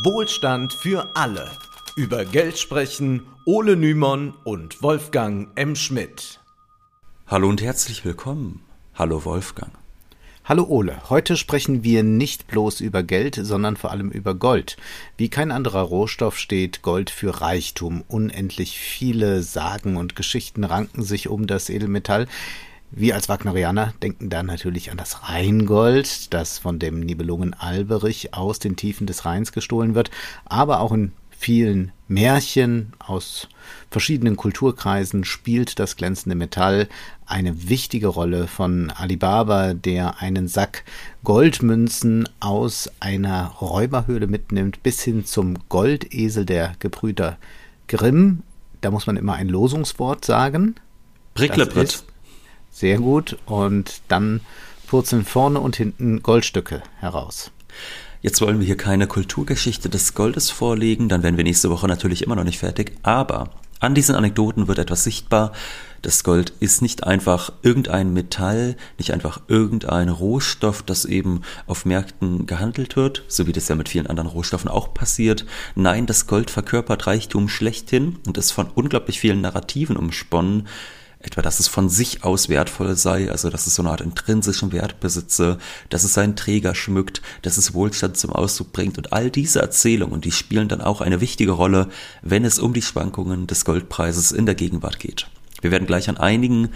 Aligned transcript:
Wohlstand 0.00 0.72
für 0.72 1.14
alle. 1.14 1.50
Über 1.96 2.24
Geld 2.24 2.58
sprechen 2.58 3.26
Ole 3.44 3.76
Nymon 3.76 4.32
und 4.42 4.82
Wolfgang 4.82 5.50
M. 5.54 5.76
Schmidt. 5.76 6.40
Hallo 7.26 7.50
und 7.50 7.60
herzlich 7.60 8.02
willkommen. 8.02 8.62
Hallo 8.94 9.26
Wolfgang. 9.26 9.70
Hallo 10.44 10.64
Ole, 10.64 11.10
heute 11.10 11.36
sprechen 11.36 11.84
wir 11.84 12.02
nicht 12.04 12.46
bloß 12.46 12.80
über 12.80 13.02
Geld, 13.02 13.38
sondern 13.42 13.76
vor 13.76 13.90
allem 13.90 14.10
über 14.10 14.34
Gold. 14.34 14.78
Wie 15.18 15.28
kein 15.28 15.50
anderer 15.50 15.82
Rohstoff 15.82 16.38
steht 16.38 16.80
Gold 16.80 17.10
für 17.10 17.42
Reichtum. 17.42 18.02
Unendlich 18.08 18.78
viele 18.78 19.42
Sagen 19.42 19.98
und 19.98 20.16
Geschichten 20.16 20.64
ranken 20.64 21.02
sich 21.02 21.28
um 21.28 21.46
das 21.46 21.68
Edelmetall. 21.68 22.28
Wir 22.94 23.14
als 23.14 23.30
Wagnerianer 23.30 23.94
denken 24.02 24.28
da 24.28 24.42
natürlich 24.42 24.90
an 24.90 24.98
das 24.98 25.26
Rheingold, 25.28 26.32
das 26.34 26.58
von 26.58 26.78
dem 26.78 27.00
Nibelungen 27.00 27.54
Alberich 27.54 28.34
aus 28.34 28.58
den 28.58 28.76
Tiefen 28.76 29.06
des 29.06 29.24
Rheins 29.24 29.52
gestohlen 29.52 29.94
wird, 29.94 30.10
aber 30.44 30.80
auch 30.80 30.92
in 30.92 31.12
vielen 31.30 31.90
Märchen 32.06 32.92
aus 32.98 33.48
verschiedenen 33.90 34.36
Kulturkreisen 34.36 35.24
spielt 35.24 35.78
das 35.78 35.96
glänzende 35.96 36.36
Metall 36.36 36.86
eine 37.24 37.70
wichtige 37.70 38.08
Rolle 38.08 38.46
von 38.46 38.90
Alibaba, 38.90 39.72
der 39.72 40.20
einen 40.20 40.46
Sack 40.46 40.84
Goldmünzen 41.24 42.28
aus 42.40 42.90
einer 43.00 43.46
Räuberhöhle 43.46 44.26
mitnimmt, 44.26 44.82
bis 44.82 45.02
hin 45.02 45.24
zum 45.24 45.56
Goldesel 45.70 46.44
der 46.44 46.74
Gebrüder 46.78 47.38
Grimm. 47.88 48.42
Da 48.82 48.90
muss 48.90 49.06
man 49.06 49.16
immer 49.16 49.32
ein 49.32 49.48
Losungswort 49.48 50.26
sagen. 50.26 50.74
Bricklebrett. 51.32 52.04
Sehr 52.72 52.98
gut. 52.98 53.38
Und 53.46 54.02
dann 54.08 54.40
purzeln 54.86 55.24
vorne 55.24 55.60
und 55.60 55.76
hinten 55.76 56.22
Goldstücke 56.22 56.82
heraus. 56.98 57.50
Jetzt 58.20 58.40
wollen 58.40 58.60
wir 58.60 58.66
hier 58.66 58.76
keine 58.76 59.06
Kulturgeschichte 59.06 59.88
des 59.88 60.14
Goldes 60.14 60.50
vorlegen, 60.50 61.08
dann 61.08 61.22
wären 61.22 61.36
wir 61.36 61.44
nächste 61.44 61.70
Woche 61.70 61.88
natürlich 61.88 62.22
immer 62.22 62.36
noch 62.36 62.44
nicht 62.44 62.58
fertig, 62.58 62.92
aber 63.02 63.50
an 63.80 63.96
diesen 63.96 64.14
Anekdoten 64.14 64.68
wird 64.68 64.78
etwas 64.78 65.02
sichtbar. 65.02 65.50
Das 66.02 66.22
Gold 66.22 66.52
ist 66.60 66.82
nicht 66.82 67.04
einfach 67.04 67.52
irgendein 67.62 68.12
Metall, 68.12 68.76
nicht 68.96 69.12
einfach 69.12 69.40
irgendein 69.48 70.08
Rohstoff, 70.08 70.84
das 70.84 71.04
eben 71.04 71.40
auf 71.66 71.84
Märkten 71.84 72.46
gehandelt 72.46 72.94
wird, 72.94 73.24
so 73.26 73.48
wie 73.48 73.52
das 73.52 73.66
ja 73.66 73.74
mit 73.74 73.88
vielen 73.88 74.06
anderen 74.06 74.28
Rohstoffen 74.28 74.70
auch 74.70 74.94
passiert. 74.94 75.46
Nein, 75.74 76.06
das 76.06 76.28
Gold 76.28 76.50
verkörpert 76.50 77.08
Reichtum 77.08 77.48
schlechthin 77.48 78.18
und 78.24 78.38
ist 78.38 78.52
von 78.52 78.68
unglaublich 78.72 79.18
vielen 79.18 79.40
Narrativen 79.40 79.96
umsponnen 79.96 80.68
etwa, 81.22 81.42
dass 81.42 81.60
es 81.60 81.68
von 81.68 81.88
sich 81.88 82.24
aus 82.24 82.48
wertvoll 82.48 82.96
sei, 82.96 83.30
also 83.30 83.50
dass 83.50 83.66
es 83.66 83.74
so 83.74 83.82
eine 83.82 83.90
Art 83.90 84.00
intrinsischen 84.00 84.72
Wert 84.72 85.00
besitze, 85.00 85.58
dass 85.88 86.04
es 86.04 86.14
seinen 86.14 86.36
Träger 86.36 86.74
schmückt, 86.74 87.22
dass 87.42 87.56
es 87.56 87.74
Wohlstand 87.74 88.16
zum 88.16 88.32
Ausdruck 88.32 88.72
bringt 88.72 88.98
und 88.98 89.12
all 89.12 89.30
diese 89.30 89.60
Erzählungen, 89.60 90.20
die 90.20 90.32
spielen 90.32 90.68
dann 90.68 90.80
auch 90.80 91.00
eine 91.00 91.20
wichtige 91.20 91.52
Rolle, 91.52 91.88
wenn 92.22 92.44
es 92.44 92.58
um 92.58 92.72
die 92.72 92.82
Schwankungen 92.82 93.46
des 93.46 93.64
Goldpreises 93.64 94.32
in 94.32 94.46
der 94.46 94.54
Gegenwart 94.54 94.98
geht. 94.98 95.26
Wir 95.60 95.70
werden 95.70 95.86
gleich 95.86 96.08
an 96.08 96.16
einigen 96.16 96.70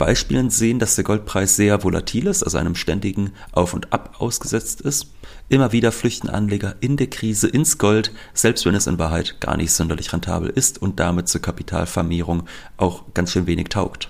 Beispielen 0.00 0.48
sehen, 0.48 0.78
dass 0.78 0.94
der 0.94 1.04
Goldpreis 1.04 1.56
sehr 1.56 1.84
volatil 1.84 2.26
ist, 2.26 2.42
also 2.42 2.56
einem 2.56 2.74
ständigen 2.74 3.34
Auf 3.52 3.74
und 3.74 3.92
Ab 3.92 4.16
ausgesetzt 4.18 4.80
ist. 4.80 5.12
Immer 5.50 5.72
wieder 5.72 5.92
flüchten 5.92 6.30
Anleger 6.30 6.74
in 6.80 6.96
der 6.96 7.08
Krise 7.08 7.48
ins 7.48 7.76
Gold, 7.76 8.10
selbst 8.32 8.64
wenn 8.64 8.74
es 8.74 8.86
in 8.86 8.98
Wahrheit 8.98 9.42
gar 9.42 9.58
nicht 9.58 9.72
sonderlich 9.72 10.10
rentabel 10.10 10.48
ist 10.48 10.80
und 10.80 10.98
damit 11.00 11.28
zur 11.28 11.42
Kapitalvermehrung 11.42 12.44
auch 12.78 13.12
ganz 13.12 13.32
schön 13.32 13.46
wenig 13.46 13.68
taugt. 13.68 14.08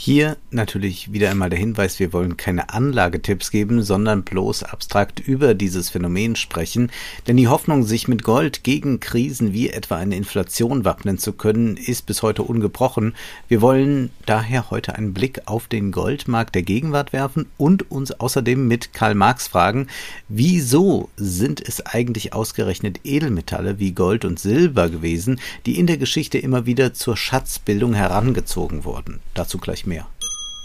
Hier 0.00 0.36
natürlich 0.52 1.12
wieder 1.12 1.28
einmal 1.28 1.50
der 1.50 1.58
Hinweis, 1.58 1.98
wir 1.98 2.12
wollen 2.12 2.36
keine 2.36 2.68
Anlagetipps 2.72 3.50
geben, 3.50 3.82
sondern 3.82 4.22
bloß 4.22 4.62
abstrakt 4.62 5.18
über 5.18 5.54
dieses 5.54 5.90
Phänomen 5.90 6.36
sprechen, 6.36 6.92
denn 7.26 7.36
die 7.36 7.48
Hoffnung, 7.48 7.82
sich 7.82 8.06
mit 8.06 8.22
Gold 8.22 8.62
gegen 8.62 9.00
Krisen 9.00 9.52
wie 9.52 9.70
etwa 9.70 9.96
eine 9.96 10.14
Inflation 10.14 10.84
wappnen 10.84 11.18
zu 11.18 11.32
können, 11.32 11.76
ist 11.76 12.06
bis 12.06 12.22
heute 12.22 12.44
ungebrochen. 12.44 13.16
Wir 13.48 13.60
wollen 13.60 14.10
daher 14.24 14.70
heute 14.70 14.94
einen 14.94 15.14
Blick 15.14 15.40
auf 15.46 15.66
den 15.66 15.90
Goldmarkt 15.90 16.54
der 16.54 16.62
Gegenwart 16.62 17.12
werfen 17.12 17.46
und 17.56 17.90
uns 17.90 18.12
außerdem 18.12 18.68
mit 18.68 18.92
Karl 18.92 19.16
Marx 19.16 19.48
fragen, 19.48 19.88
wieso 20.28 21.08
sind 21.16 21.60
es 21.60 21.84
eigentlich 21.84 22.32
ausgerechnet 22.34 23.00
Edelmetalle 23.02 23.80
wie 23.80 23.90
Gold 23.90 24.24
und 24.24 24.38
Silber 24.38 24.90
gewesen, 24.90 25.40
die 25.66 25.76
in 25.76 25.88
der 25.88 25.98
Geschichte 25.98 26.38
immer 26.38 26.66
wieder 26.66 26.94
zur 26.94 27.16
Schatzbildung 27.16 27.94
herangezogen 27.94 28.84
wurden. 28.84 29.18
Dazu 29.34 29.58
gleich 29.58 29.87
mehr. 29.88 30.06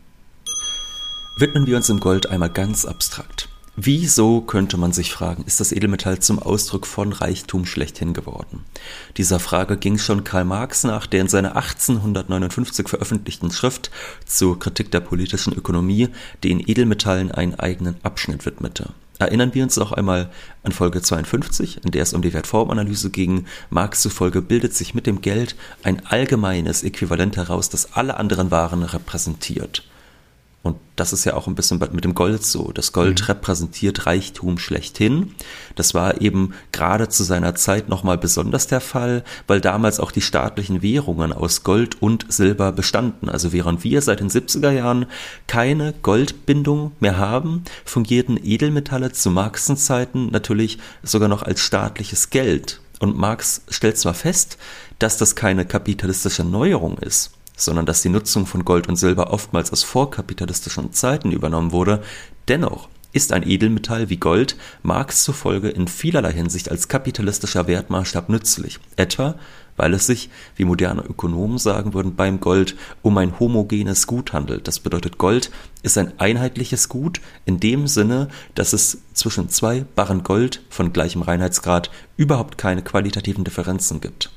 Widmen 1.40 1.68
wir 1.68 1.78
uns 1.78 1.88
im 1.90 2.00
Gold 2.00 2.28
einmal 2.30 2.50
ganz 2.50 2.86
abstrakt. 2.86 3.48
Wieso 3.80 4.42
könnte 4.42 4.76
man 4.76 4.92
sich 4.92 5.12
fragen, 5.12 5.44
ist 5.46 5.60
das 5.60 5.72
Edelmetall 5.72 6.18
zum 6.18 6.40
Ausdruck 6.40 6.88
von 6.88 7.14
Reichtum 7.14 7.68
schlechthin 7.68 8.16
geworden? 8.16 8.66
Dieser 9.18 9.40
Frage 9.40 9.78
ging 9.78 10.00
schon 10.00 10.24
Karl 10.24 10.46
Marx 10.46 10.84
nach, 10.84 11.06
der 11.06 11.22
in 11.22 11.28
seiner 11.28 11.56
1859 11.56 12.90
veröffentlichten 12.90 13.52
Schrift 13.52 13.92
zur 14.26 14.58
Kritik 14.58 14.90
der 14.90 15.02
politischen 15.02 15.54
Ökonomie 15.54 16.10
den 16.44 16.60
Edelmetallen 16.60 17.32
einen 17.32 17.54
eigenen 17.54 17.98
Abschnitt 18.02 18.48
widmete. 18.48 18.90
Erinnern 19.20 19.54
wir 19.54 19.62
uns 19.62 19.76
noch 19.78 19.92
einmal 19.92 20.32
an 20.64 20.72
Folge 20.72 21.04
52, 21.04 21.86
in 21.86 21.92
der 21.92 22.02
es 22.02 22.14
um 22.14 22.24
die 22.24 22.34
Wertformanalyse 22.34 23.12
ging. 23.12 23.46
Marx 23.70 24.02
zufolge 24.02 24.42
bildet 24.42 24.74
sich 24.74 24.96
mit 24.96 25.06
dem 25.06 25.22
Geld 25.22 25.56
ein 25.84 26.04
allgemeines 26.08 26.82
Äquivalent 26.82 27.38
heraus, 27.38 27.70
das 27.70 27.94
alle 27.94 28.18
anderen 28.18 28.50
Waren 28.50 28.82
repräsentiert. 28.82 29.84
Und 30.64 30.76
das 30.98 31.14
ist 31.14 31.24
ja 31.24 31.36
auch 31.36 31.48
ein 31.48 31.56
bisschen 31.56 31.80
mit 31.92 32.04
dem 32.04 32.14
Gold 32.14 32.44
so. 32.44 32.72
Das 32.74 32.92
Gold 32.92 33.22
mhm. 33.22 33.26
repräsentiert 33.28 34.06
Reichtum 34.06 34.58
schlechthin. 34.58 35.34
Das 35.76 35.94
war 35.94 36.20
eben 36.22 36.54
gerade 36.72 37.08
zu 37.08 37.24
seiner 37.24 37.56
Zeit 37.56 37.88
nochmal 37.88 38.18
besonders 38.18 38.68
der 38.68 38.82
Fall, 38.82 39.24
weil 39.46 39.62
damals 39.62 40.00
auch 40.00 40.12
die 40.12 40.22
staatlichen 40.22 40.82
Währungen 40.82 41.32
aus 41.32 41.64
Gold 41.64 42.02
und 42.02 42.26
Silber 42.28 42.72
bestanden. 42.74 43.30
Also 43.30 43.54
während 43.54 43.84
wir 43.84 44.02
seit 44.02 44.20
den 44.20 44.30
70er 44.30 44.72
Jahren 44.72 45.06
keine 45.46 45.94
Goldbindung 46.02 46.92
mehr 47.00 47.18
haben, 47.18 47.64
fungierten 47.86 48.38
Edelmetalle 48.44 49.14
zu 49.14 49.30
Marxen 49.30 49.78
Zeiten 49.78 50.32
natürlich 50.32 50.80
sogar 51.04 51.30
noch 51.30 51.44
als 51.44 51.62
staatliches 51.62 52.30
Geld. 52.30 52.82
Und 53.00 53.16
Marx 53.16 53.62
stellt 53.70 53.98
zwar 53.98 54.16
fest, 54.16 54.58
dass 55.00 55.18
das 55.18 55.36
keine 55.36 55.66
kapitalistische 55.66 56.44
Neuerung 56.44 56.98
ist, 56.98 57.32
sondern 57.58 57.86
dass 57.86 58.02
die 58.02 58.10
Nutzung 58.10 58.46
von 58.46 58.64
Gold 58.64 58.88
und 58.88 58.96
Silber 58.96 59.34
oftmals 59.34 59.74
aus 59.74 59.84
vorkapitalistischen 59.84 60.94
Zeiten 60.94 61.32
übernommen 61.32 61.74
wurde, 61.74 62.02
dennoch 62.48 62.88
ist 63.12 63.34
ein 63.34 63.46
Edelmetall 63.46 64.10
wie 64.10 64.18
Gold 64.18 64.56
Marx 64.84 65.24
zufolge 65.24 65.70
in 65.70 65.90
vielerlei 65.90 66.32
Hinsicht 66.32 66.72
als 66.72 66.88
kapitalistischer 66.88 67.68
Wertmaßstab 67.68 68.30
nützlich, 68.30 68.80
etwa 68.96 69.36
weil 69.78 69.94
es 69.94 70.08
sich, 70.08 70.30
wie 70.56 70.66
moderne 70.66 71.04
Ökonomen 71.04 71.60
sagen 71.60 71.94
würden, 71.94 72.16
beim 72.16 72.40
Gold 72.40 72.76
um 73.04 73.18
ein 73.18 73.40
homogenes 73.40 74.08
Gut 74.08 74.34
handelt. 74.34 74.68
Das 74.68 74.80
bedeutet, 74.80 75.18
Gold 75.18 75.52
ist 75.84 75.98
ein 75.98 76.20
einheitliches 76.20 76.90
Gut 76.90 77.22
in 77.46 77.60
dem 77.60 77.88
Sinne, 77.88 78.28
dass 78.56 78.74
es 78.74 78.98
zwischen 79.14 79.50
zwei 79.50 79.86
Barren 79.96 80.24
Gold 80.24 80.62
von 80.70 80.92
gleichem 80.92 81.22
Reinheitsgrad 81.22 81.92
überhaupt 82.18 82.58
keine 82.58 82.82
qualitativen 82.82 83.44
Differenzen 83.44 84.02
gibt. 84.02 84.32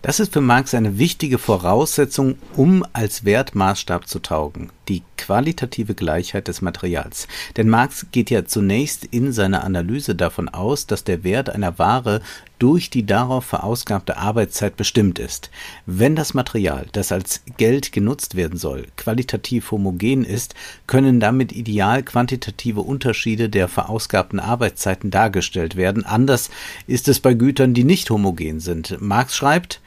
Das 0.00 0.20
ist 0.20 0.32
für 0.32 0.40
Marx 0.40 0.74
eine 0.74 0.98
wichtige 0.98 1.38
Voraussetzung, 1.38 2.36
um 2.54 2.84
als 2.92 3.24
Wertmaßstab 3.24 4.06
zu 4.06 4.20
taugen, 4.20 4.70
die 4.86 5.02
qualitative 5.16 5.94
Gleichheit 5.94 6.46
des 6.46 6.62
Materials. 6.62 7.26
Denn 7.56 7.68
Marx 7.68 8.06
geht 8.12 8.30
ja 8.30 8.44
zunächst 8.44 9.04
in 9.06 9.32
seiner 9.32 9.64
Analyse 9.64 10.14
davon 10.14 10.48
aus, 10.48 10.86
dass 10.86 11.02
der 11.02 11.24
Wert 11.24 11.50
einer 11.50 11.80
Ware 11.80 12.22
durch 12.58 12.90
die 12.90 13.06
darauf 13.06 13.44
verausgabte 13.44 14.16
Arbeitszeit 14.16 14.76
bestimmt 14.76 15.18
ist. 15.18 15.50
Wenn 15.86 16.16
das 16.16 16.34
Material, 16.34 16.86
das 16.92 17.12
als 17.12 17.42
Geld 17.56 17.92
genutzt 17.92 18.34
werden 18.34 18.58
soll, 18.58 18.86
qualitativ 18.96 19.70
homogen 19.70 20.24
ist, 20.24 20.54
können 20.86 21.20
damit 21.20 21.52
ideal 21.52 22.02
quantitative 22.02 22.80
Unterschiede 22.80 23.48
der 23.48 23.68
verausgabten 23.68 24.40
Arbeitszeiten 24.40 25.10
dargestellt 25.10 25.76
werden. 25.76 26.04
Anders 26.04 26.50
ist 26.86 27.08
es 27.08 27.20
bei 27.20 27.34
Gütern, 27.34 27.74
die 27.74 27.84
nicht 27.84 28.10
homogen 28.10 28.60
sind. 28.60 29.00
Marx 29.00 29.36
schreibt, 29.36 29.80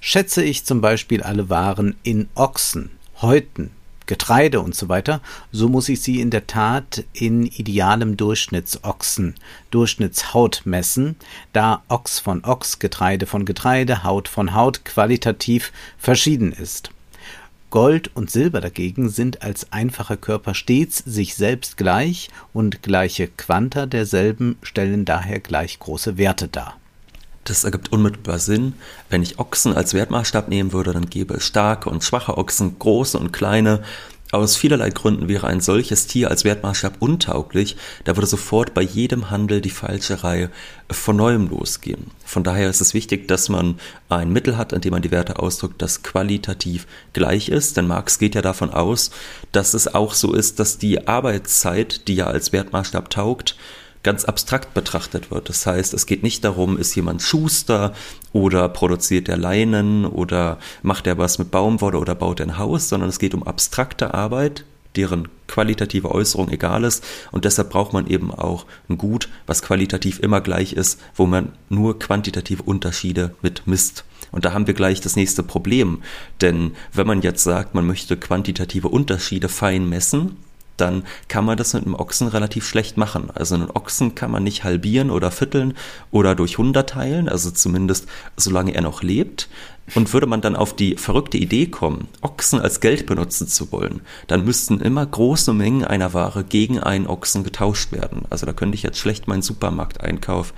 schätze 0.00 0.42
ich 0.42 0.64
zum 0.64 0.80
Beispiel 0.80 1.22
alle 1.22 1.48
Waren 1.48 1.96
in 2.02 2.28
Ochsen, 2.34 2.90
Häuten, 3.20 3.70
Getreide 4.08 4.60
und 4.60 4.74
so 4.74 4.88
weiter, 4.88 5.20
so 5.52 5.68
muss 5.68 5.88
ich 5.88 6.02
sie 6.02 6.20
in 6.20 6.30
der 6.30 6.48
Tat 6.48 7.04
in 7.12 7.46
idealem 7.46 8.16
Durchschnittsochsen, 8.16 9.36
Durchschnittshaut 9.70 10.62
messen, 10.64 11.14
da 11.52 11.82
Ochs 11.88 12.18
von 12.18 12.42
Ochs, 12.44 12.80
Getreide 12.80 13.26
von 13.26 13.44
Getreide, 13.44 14.02
Haut 14.02 14.26
von 14.26 14.54
Haut 14.54 14.84
qualitativ 14.84 15.72
verschieden 15.98 16.52
ist. 16.52 16.90
Gold 17.70 18.10
und 18.16 18.30
Silber 18.30 18.62
dagegen 18.62 19.10
sind 19.10 19.42
als 19.42 19.72
einfache 19.72 20.16
Körper 20.16 20.54
stets 20.54 20.98
sich 20.98 21.34
selbst 21.34 21.76
gleich 21.76 22.30
und 22.54 22.82
gleiche 22.82 23.28
Quanta 23.28 23.84
derselben 23.84 24.56
stellen 24.62 25.04
daher 25.04 25.38
gleich 25.38 25.78
große 25.78 26.16
Werte 26.16 26.48
dar. 26.48 26.77
Das 27.48 27.64
ergibt 27.64 27.92
unmittelbar 27.92 28.38
Sinn. 28.38 28.74
Wenn 29.08 29.22
ich 29.22 29.38
Ochsen 29.38 29.74
als 29.74 29.94
Wertmaßstab 29.94 30.48
nehmen 30.48 30.74
würde, 30.74 30.92
dann 30.92 31.08
gäbe 31.08 31.34
es 31.34 31.46
starke 31.46 31.88
und 31.88 32.04
schwache 32.04 32.36
Ochsen, 32.36 32.78
große 32.78 33.18
und 33.18 33.32
kleine. 33.32 33.82
Aus 34.30 34.56
vielerlei 34.56 34.90
Gründen 34.90 35.26
wäre 35.26 35.46
ein 35.46 35.62
solches 35.62 36.06
Tier 36.06 36.28
als 36.30 36.44
Wertmaßstab 36.44 36.96
untauglich, 36.98 37.78
da 38.04 38.14
würde 38.14 38.26
sofort 38.26 38.74
bei 38.74 38.82
jedem 38.82 39.30
Handel 39.30 39.62
die 39.62 39.70
falsche 39.70 40.22
Reihe 40.22 40.50
von 40.90 41.16
neuem 41.16 41.48
losgehen. 41.48 42.10
Von 42.26 42.44
daher 42.44 42.68
ist 42.68 42.82
es 42.82 42.92
wichtig, 42.92 43.26
dass 43.26 43.48
man 43.48 43.80
ein 44.10 44.30
Mittel 44.30 44.58
hat, 44.58 44.74
an 44.74 44.82
dem 44.82 44.90
man 44.90 45.00
die 45.00 45.10
Werte 45.10 45.38
ausdrückt, 45.38 45.80
das 45.80 46.02
qualitativ 46.02 46.86
gleich 47.14 47.48
ist, 47.48 47.78
denn 47.78 47.86
Marx 47.86 48.18
geht 48.18 48.34
ja 48.34 48.42
davon 48.42 48.68
aus, 48.68 49.10
dass 49.52 49.72
es 49.72 49.94
auch 49.94 50.12
so 50.12 50.34
ist, 50.34 50.60
dass 50.60 50.76
die 50.76 51.08
Arbeitszeit, 51.08 52.06
die 52.06 52.16
ja 52.16 52.26
als 52.26 52.52
Wertmaßstab 52.52 53.08
taugt, 53.08 53.56
ganz 54.02 54.24
abstrakt 54.24 54.74
betrachtet 54.74 55.30
wird. 55.30 55.48
Das 55.48 55.66
heißt, 55.66 55.94
es 55.94 56.06
geht 56.06 56.22
nicht 56.22 56.44
darum, 56.44 56.78
ist 56.78 56.94
jemand 56.94 57.22
Schuster 57.22 57.92
oder 58.32 58.68
produziert 58.68 59.28
er 59.28 59.36
Leinen 59.36 60.04
oder 60.04 60.58
macht 60.82 61.06
er 61.06 61.18
was 61.18 61.38
mit 61.38 61.50
Baumwolle 61.50 61.98
oder 61.98 62.14
baut 62.14 62.40
er 62.40 62.46
ein 62.46 62.58
Haus, 62.58 62.88
sondern 62.88 63.08
es 63.08 63.18
geht 63.18 63.34
um 63.34 63.42
abstrakte 63.42 64.14
Arbeit, 64.14 64.64
deren 64.96 65.28
qualitative 65.46 66.10
Äußerung 66.10 66.50
egal 66.50 66.84
ist. 66.84 67.04
Und 67.30 67.44
deshalb 67.44 67.70
braucht 67.70 67.92
man 67.92 68.06
eben 68.06 68.32
auch 68.32 68.66
ein 68.88 68.98
Gut, 68.98 69.28
was 69.46 69.62
qualitativ 69.62 70.20
immer 70.20 70.40
gleich 70.40 70.72
ist, 70.72 71.00
wo 71.14 71.26
man 71.26 71.52
nur 71.68 71.98
quantitative 71.98 72.62
Unterschiede 72.62 73.34
mit 73.42 73.66
misst. 73.66 74.04
Und 74.30 74.44
da 74.44 74.52
haben 74.52 74.66
wir 74.66 74.74
gleich 74.74 75.00
das 75.00 75.16
nächste 75.16 75.42
Problem. 75.42 76.02
Denn 76.40 76.72
wenn 76.92 77.06
man 77.06 77.22
jetzt 77.22 77.44
sagt, 77.44 77.74
man 77.74 77.86
möchte 77.86 78.16
quantitative 78.16 78.88
Unterschiede 78.88 79.48
fein 79.48 79.88
messen, 79.88 80.36
dann 80.80 81.04
kann 81.28 81.44
man 81.44 81.56
das 81.56 81.74
mit 81.74 81.84
einem 81.84 81.94
Ochsen 81.94 82.28
relativ 82.28 82.66
schlecht 82.66 82.96
machen. 82.96 83.30
Also 83.34 83.54
einen 83.54 83.70
Ochsen 83.70 84.14
kann 84.14 84.30
man 84.30 84.42
nicht 84.42 84.64
halbieren 84.64 85.10
oder 85.10 85.30
vierteln 85.30 85.74
oder 86.10 86.34
durch 86.34 86.58
100 86.58 86.88
teilen, 86.88 87.28
also 87.28 87.50
zumindest 87.50 88.06
solange 88.36 88.74
er 88.74 88.82
noch 88.82 89.02
lebt. 89.02 89.48
Und 89.94 90.12
würde 90.12 90.26
man 90.26 90.42
dann 90.42 90.54
auf 90.54 90.76
die 90.76 90.96
verrückte 90.96 91.38
Idee 91.38 91.66
kommen, 91.66 92.08
Ochsen 92.20 92.60
als 92.60 92.80
Geld 92.80 93.06
benutzen 93.06 93.48
zu 93.48 93.72
wollen, 93.72 94.02
dann 94.26 94.44
müssten 94.44 94.80
immer 94.80 95.06
große 95.06 95.54
Mengen 95.54 95.82
einer 95.82 96.12
Ware 96.12 96.44
gegen 96.44 96.78
einen 96.78 97.06
Ochsen 97.06 97.42
getauscht 97.42 97.92
werden. 97.92 98.22
Also 98.28 98.44
da 98.44 98.52
könnte 98.52 98.74
ich 98.74 98.82
jetzt 98.82 98.98
schlecht 98.98 99.28
meinen 99.28 99.40
Supermarkteinkauf 99.40 100.52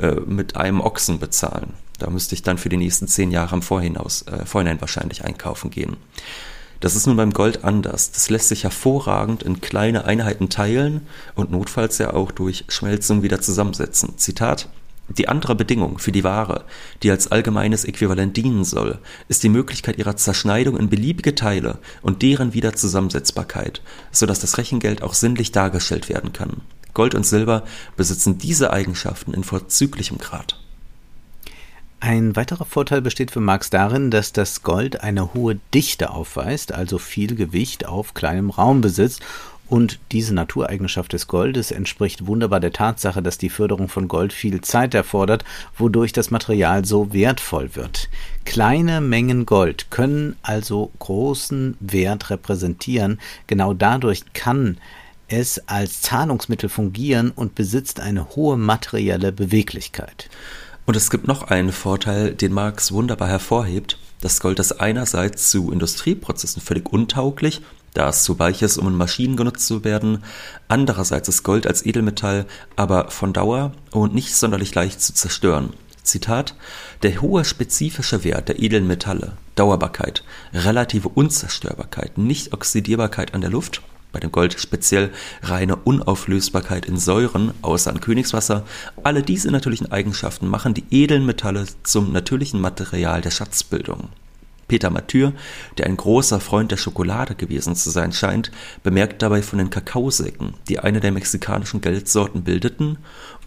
äh, 0.00 0.14
mit 0.14 0.56
einem 0.56 0.80
Ochsen 0.80 1.18
bezahlen. 1.18 1.74
Da 1.98 2.08
müsste 2.08 2.34
ich 2.34 2.42
dann 2.42 2.56
für 2.56 2.70
die 2.70 2.78
nächsten 2.78 3.06
zehn 3.06 3.30
Jahre 3.30 3.54
im 3.54 3.62
Vorhinaus, 3.62 4.22
äh, 4.22 4.46
Vorhinein 4.46 4.80
wahrscheinlich 4.80 5.24
einkaufen 5.24 5.70
gehen. 5.70 5.98
Das 6.80 6.96
ist 6.96 7.06
nun 7.06 7.16
beim 7.16 7.32
Gold 7.32 7.62
anders. 7.62 8.10
Das 8.10 8.30
lässt 8.30 8.48
sich 8.48 8.64
hervorragend 8.64 9.42
in 9.42 9.60
kleine 9.60 10.06
Einheiten 10.06 10.48
teilen 10.48 11.06
und 11.34 11.50
notfalls 11.50 11.98
ja 11.98 12.14
auch 12.14 12.32
durch 12.32 12.64
Schmelzung 12.68 13.22
wieder 13.22 13.40
zusammensetzen. 13.40 14.16
Zitat 14.16 14.68
die 15.16 15.28
andere 15.28 15.56
Bedingung 15.56 15.98
für 15.98 16.12
die 16.12 16.22
Ware, 16.22 16.64
die 17.02 17.10
als 17.10 17.32
allgemeines 17.32 17.84
Äquivalent 17.84 18.36
dienen 18.36 18.64
soll, 18.64 18.98
ist 19.26 19.42
die 19.42 19.48
Möglichkeit 19.48 19.98
ihrer 19.98 20.16
Zerschneidung 20.16 20.76
in 20.76 20.88
beliebige 20.88 21.34
Teile 21.34 21.78
und 22.00 22.22
deren 22.22 22.54
Wiederzusammensetzbarkeit, 22.54 23.82
so 24.12 24.26
dass 24.26 24.38
das 24.38 24.56
Rechengeld 24.56 25.02
auch 25.02 25.14
sinnlich 25.14 25.50
dargestellt 25.50 26.08
werden 26.08 26.32
kann. 26.32 26.60
Gold 26.94 27.16
und 27.16 27.26
Silber 27.26 27.64
besitzen 27.96 28.38
diese 28.38 28.72
Eigenschaften 28.72 29.34
in 29.34 29.42
vorzüglichem 29.42 30.18
Grad. 30.18 30.60
Ein 32.02 32.34
weiterer 32.34 32.64
Vorteil 32.64 33.02
besteht 33.02 33.30
für 33.30 33.40
Marx 33.40 33.68
darin, 33.68 34.10
dass 34.10 34.32
das 34.32 34.62
Gold 34.62 35.02
eine 35.02 35.34
hohe 35.34 35.60
Dichte 35.74 36.10
aufweist, 36.10 36.72
also 36.72 36.96
viel 36.96 37.36
Gewicht 37.36 37.86
auf 37.86 38.14
kleinem 38.14 38.48
Raum 38.48 38.80
besitzt 38.80 39.22
und 39.68 40.00
diese 40.10 40.34
Natureigenschaft 40.34 41.12
des 41.12 41.28
Goldes 41.28 41.70
entspricht 41.70 42.26
wunderbar 42.26 42.58
der 42.58 42.72
Tatsache, 42.72 43.22
dass 43.22 43.36
die 43.36 43.50
Förderung 43.50 43.88
von 43.88 44.08
Gold 44.08 44.32
viel 44.32 44.62
Zeit 44.62 44.94
erfordert, 44.94 45.44
wodurch 45.76 46.14
das 46.14 46.30
Material 46.30 46.86
so 46.86 47.12
wertvoll 47.12 47.76
wird. 47.76 48.08
Kleine 48.46 49.02
Mengen 49.02 49.44
Gold 49.44 49.90
können 49.90 50.36
also 50.40 50.90
großen 50.98 51.76
Wert 51.80 52.30
repräsentieren. 52.30 53.20
Genau 53.46 53.74
dadurch 53.74 54.24
kann 54.32 54.78
es 55.28 55.68
als 55.68 56.00
Zahlungsmittel 56.00 56.68
fungieren 56.70 57.30
und 57.30 57.54
besitzt 57.54 58.00
eine 58.00 58.30
hohe 58.30 58.56
materielle 58.56 59.32
Beweglichkeit. 59.32 60.30
Und 60.90 60.96
es 60.96 61.08
gibt 61.08 61.28
noch 61.28 61.44
einen 61.44 61.70
Vorteil, 61.70 62.34
den 62.34 62.52
Marx 62.52 62.90
wunderbar 62.90 63.28
hervorhebt. 63.28 63.96
Das 64.22 64.40
Gold 64.40 64.58
ist 64.58 64.80
einerseits 64.80 65.48
zu 65.48 65.70
Industrieprozessen 65.70 66.60
völlig 66.60 66.92
untauglich, 66.92 67.62
da 67.94 68.08
es 68.08 68.24
zu 68.24 68.40
weich 68.40 68.60
ist, 68.62 68.76
um 68.76 68.88
in 68.88 68.96
Maschinen 68.96 69.36
genutzt 69.36 69.68
zu 69.68 69.84
werden. 69.84 70.24
Andererseits 70.66 71.28
ist 71.28 71.44
Gold 71.44 71.68
als 71.68 71.86
Edelmetall 71.86 72.44
aber 72.74 73.08
von 73.12 73.32
Dauer 73.32 73.70
und 73.92 74.16
nicht 74.16 74.34
sonderlich 74.34 74.74
leicht 74.74 75.00
zu 75.00 75.14
zerstören. 75.14 75.74
Zitat, 76.02 76.56
der 77.04 77.22
hohe 77.22 77.44
spezifische 77.44 78.24
Wert 78.24 78.48
der 78.48 78.60
edlen 78.60 78.88
Metalle, 78.88 79.36
Dauerbarkeit, 79.54 80.24
relative 80.52 81.08
Unzerstörbarkeit, 81.08 82.18
Nicht-Oxidierbarkeit 82.18 83.32
an 83.32 83.42
der 83.42 83.50
Luft 83.50 83.80
bei 84.12 84.20
dem 84.20 84.32
Gold 84.32 84.58
speziell 84.58 85.10
reine 85.42 85.76
Unauflösbarkeit 85.76 86.86
in 86.86 86.96
Säuren, 86.96 87.52
außer 87.62 87.90
an 87.90 88.00
Königswasser. 88.00 88.64
Alle 89.02 89.22
diese 89.22 89.50
natürlichen 89.50 89.90
Eigenschaften 89.90 90.48
machen 90.48 90.74
die 90.74 90.84
edlen 90.90 91.26
Metalle 91.26 91.66
zum 91.82 92.12
natürlichen 92.12 92.60
Material 92.60 93.20
der 93.20 93.30
Schatzbildung. 93.30 94.08
Peter 94.70 94.88
Mathieu, 94.88 95.32
der 95.78 95.86
ein 95.86 95.96
großer 95.96 96.38
Freund 96.38 96.70
der 96.70 96.76
Schokolade 96.76 97.34
gewesen 97.34 97.74
zu 97.74 97.90
sein 97.90 98.12
scheint, 98.12 98.52
bemerkt 98.84 99.20
dabei 99.20 99.42
von 99.42 99.58
den 99.58 99.68
Kakaosäcken, 99.68 100.54
die 100.68 100.78
eine 100.78 101.00
der 101.00 101.10
mexikanischen 101.10 101.80
Geldsorten 101.80 102.44
bildeten, 102.44 102.98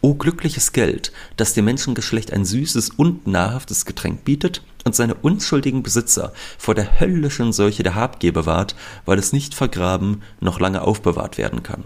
O 0.01 0.15
glückliches 0.15 0.73
Geld, 0.73 1.13
das 1.37 1.53
dem 1.53 1.63
Menschengeschlecht 1.63 2.33
ein 2.33 2.43
süßes 2.43 2.89
und 2.89 3.25
nahrhaftes 3.25 3.85
Getränk 3.85 4.25
bietet 4.25 4.63
und 4.83 4.97
seine 4.97 5.13
unschuldigen 5.15 5.81
Besitzer 5.81 6.33
vor 6.57 6.75
der 6.75 6.99
höllischen 6.99 7.53
Seuche 7.53 7.83
der 7.83 7.95
Habgier 7.95 8.33
bewahrt, 8.33 8.75
weil 9.05 9.17
es 9.17 9.31
nicht 9.31 9.55
vergraben 9.55 10.23
noch 10.41 10.59
lange 10.59 10.81
aufbewahrt 10.81 11.37
werden 11.37 11.63
kann. 11.63 11.85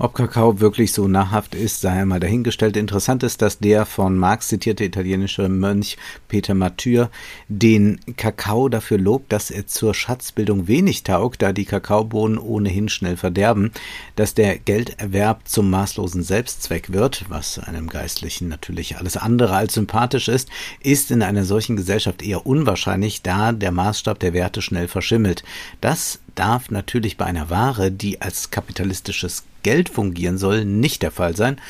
Ob 0.00 0.14
Kakao 0.14 0.60
wirklich 0.60 0.92
so 0.92 1.08
nahrhaft 1.08 1.56
ist, 1.56 1.80
sei 1.80 1.90
einmal 1.90 2.20
dahingestellt. 2.20 2.76
Interessant 2.76 3.24
ist, 3.24 3.42
dass 3.42 3.58
der 3.58 3.84
von 3.84 4.16
Marx 4.16 4.46
zitierte 4.46 4.84
italienische 4.84 5.48
Mönch 5.48 5.96
Peter 6.28 6.54
Mathieu 6.54 7.06
den 7.48 7.98
Kakao 8.16 8.68
dafür 8.68 8.98
lobt, 8.98 9.32
dass 9.32 9.50
er 9.50 9.66
zur 9.66 9.94
Schatzbildung 9.94 10.68
wenig 10.68 11.02
taugt, 11.02 11.42
da 11.42 11.52
die 11.52 11.64
Kakaobohnen 11.64 12.38
ohnehin 12.38 12.88
schnell 12.88 13.16
verderben, 13.16 13.72
dass 14.14 14.34
der 14.34 14.58
Gelderwerb 14.58 15.48
zum 15.48 15.68
maßlosen 15.68 16.22
Selbstzweck 16.22 16.92
wird, 16.92 17.24
was 17.28 17.58
einem 17.58 17.88
Geistlichen 17.88 18.46
natürlich 18.46 18.98
alles 18.98 19.16
andere 19.16 19.56
als 19.56 19.74
sympathisch 19.74 20.28
ist, 20.28 20.48
ist 20.80 21.10
in 21.10 21.22
einer 21.22 21.44
solchen 21.44 21.74
Gesellschaft 21.74 22.22
eher 22.22 22.46
unwahrscheinlich, 22.46 23.22
da 23.22 23.50
der 23.50 23.72
Maßstab 23.72 24.20
der 24.20 24.32
Werte 24.32 24.62
schnell 24.62 24.86
verschimmelt. 24.86 25.42
Das 25.80 26.20
darf 26.38 26.70
natürlich 26.70 27.16
bei 27.16 27.24
einer 27.24 27.50
Ware, 27.50 27.90
die 27.90 28.20
als 28.20 28.50
kapitalistisches 28.50 29.44
Geld 29.62 29.88
fungieren 29.88 30.38
soll, 30.38 30.64
nicht 30.64 31.02
der 31.02 31.10
Fall 31.10 31.36
sein. 31.36 31.60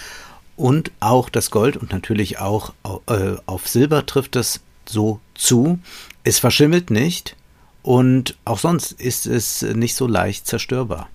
Und 0.56 0.90
auch 1.00 1.28
das 1.30 1.50
Gold 1.50 1.76
und 1.76 1.92
natürlich 1.92 2.38
auch 2.38 2.72
äh, 3.06 3.36
auf 3.46 3.68
Silber 3.68 4.06
trifft 4.06 4.36
es 4.36 4.60
so 4.86 5.20
zu. 5.34 5.78
Es 6.24 6.38
verschimmelt 6.38 6.90
nicht 6.90 7.36
und 7.82 8.36
auch 8.44 8.58
sonst 8.58 8.92
ist 8.92 9.26
es 9.26 9.62
nicht 9.62 9.94
so 9.94 10.06
leicht 10.06 10.46
zerstörbar. 10.46 11.08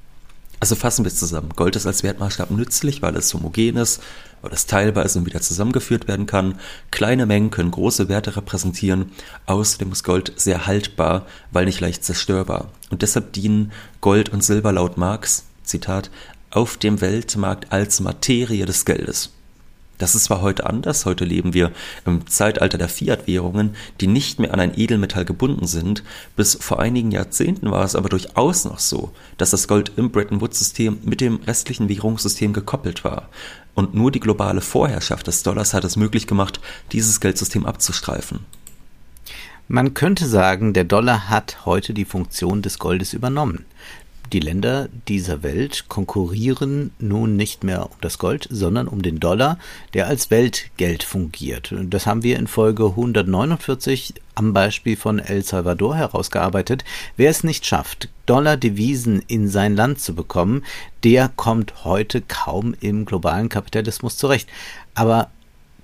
Also 0.60 0.76
fassen 0.76 1.04
wir 1.04 1.10
es 1.10 1.20
zusammen. 1.20 1.50
Gold 1.56 1.76
ist 1.76 1.86
als 1.86 2.04
Wertmaßstab 2.04 2.50
nützlich, 2.52 3.02
weil 3.02 3.16
es 3.18 3.34
homogen 3.34 3.76
ist, 3.76 4.02
weil 4.44 4.54
es 4.54 4.68
teilweise 4.68 5.18
und 5.18 5.26
wieder 5.26 5.42
zusammengeführt 5.42 6.08
werden 6.08 6.28
kann. 6.28 6.60
Kleine 6.92 7.26
Mengen 7.26 7.50
können 7.50 7.72
große 7.72 8.10
Werte 8.10 8.36
repräsentieren. 8.36 9.12
Außerdem 9.48 9.92
ist 9.92 10.04
Gold 10.04 10.34
sehr 10.36 10.68
haltbar, 10.68 11.26
weil 11.52 11.66
nicht 11.66 11.80
leicht 11.80 12.04
zerstörbar. 12.04 12.70
Und 12.92 13.02
deshalb 13.02 13.34
dienen 13.34 13.72
Gold 14.02 14.30
und 14.30 14.44
Silber 14.44 14.74
laut 14.74 14.98
Marx, 14.98 15.46
Zitat, 15.64 16.12
auf 16.52 16.78
dem 16.78 17.02
Weltmarkt 17.02 17.72
als 17.72 18.00
Materie 18.00 18.66
des 18.66 18.86
Geldes. 18.86 19.32
Das 20.00 20.16
ist 20.16 20.26
zwar 20.26 20.42
heute 20.42 20.66
anders, 20.66 21.06
heute 21.06 21.24
leben 21.24 21.54
wir 21.54 21.72
im 22.06 22.28
Zeitalter 22.28 22.78
der 22.78 22.90
Fiat-Währungen, 22.90 23.76
die 24.02 24.08
nicht 24.08 24.40
mehr 24.40 24.54
an 24.54 24.60
ein 24.60 24.78
Edelmetall 24.78 25.24
gebunden 25.24 25.68
sind. 25.68 26.04
Bis 26.36 26.56
vor 26.56 26.80
einigen 26.80 27.12
Jahrzehnten 27.12 27.72
war 27.72 27.86
es 27.86 27.96
aber 27.96 28.10
durchaus 28.10 28.66
noch 28.66 28.80
so, 28.80 29.12
dass 29.38 29.52
das 29.52 29.68
Gold 29.68 29.94
im 29.96 30.12
Bretton 30.12 30.42
Woods-System 30.42 30.98
mit 31.04 31.22
dem 31.22 31.38
restlichen 31.48 31.90
Währungssystem 31.90 32.54
gekoppelt 32.54 33.04
war. 33.04 33.30
Und 33.76 33.96
nur 33.96 34.12
die 34.12 34.20
globale 34.20 34.62
Vorherrschaft 34.62 35.28
des 35.28 35.44
Dollars 35.44 35.74
hat 35.74 35.84
es 35.84 35.96
möglich 35.96 36.28
gemacht, 36.28 36.60
dieses 36.92 37.20
Geldsystem 37.20 37.66
abzustreifen. 37.66 38.46
Man 39.68 39.94
könnte 39.94 40.28
sagen, 40.28 40.74
der 40.74 40.84
Dollar 40.84 41.30
hat 41.30 41.66
heute 41.66 41.94
die 41.94 42.06
Funktion 42.06 42.62
des 42.62 42.80
Goldes 42.80 43.14
übernommen. 43.14 43.66
Die 44.32 44.40
Länder 44.40 44.90
dieser 45.08 45.44
Welt 45.44 45.86
konkurrieren 45.90 46.92
nun 46.98 47.36
nicht 47.36 47.64
mehr 47.64 47.86
um 47.86 47.98
das 48.02 48.18
Gold, 48.18 48.48
sondern 48.50 48.88
um 48.88 49.04
den 49.04 49.20
Dollar, 49.20 49.60
der 49.94 50.08
als 50.08 50.32
Weltgeld 50.32 51.04
fungiert. 51.04 51.74
Das 51.84 52.08
haben 52.08 52.24
wir 52.24 52.40
in 52.40 52.48
Folge 52.48 52.86
149 52.86 54.16
am 54.36 54.54
Beispiel 54.54 54.98
von 54.98 55.20
El 55.20 55.44
Salvador 55.44 55.96
herausgearbeitet. 55.96 56.84
Wer 57.16 57.30
es 57.30 57.44
nicht 57.44 57.66
schafft, 57.66 58.10
Dollar-Devisen 58.26 59.22
in 59.28 59.50
sein 59.50 59.76
Land 59.76 60.00
zu 60.00 60.16
bekommen, 60.16 60.64
der 61.04 61.30
kommt 61.30 61.84
heute 61.84 62.22
kaum 62.22 62.74
im 62.80 63.06
globalen 63.06 63.50
Kapitalismus 63.50 64.18
zurecht. 64.18 64.50
Aber 64.96 65.30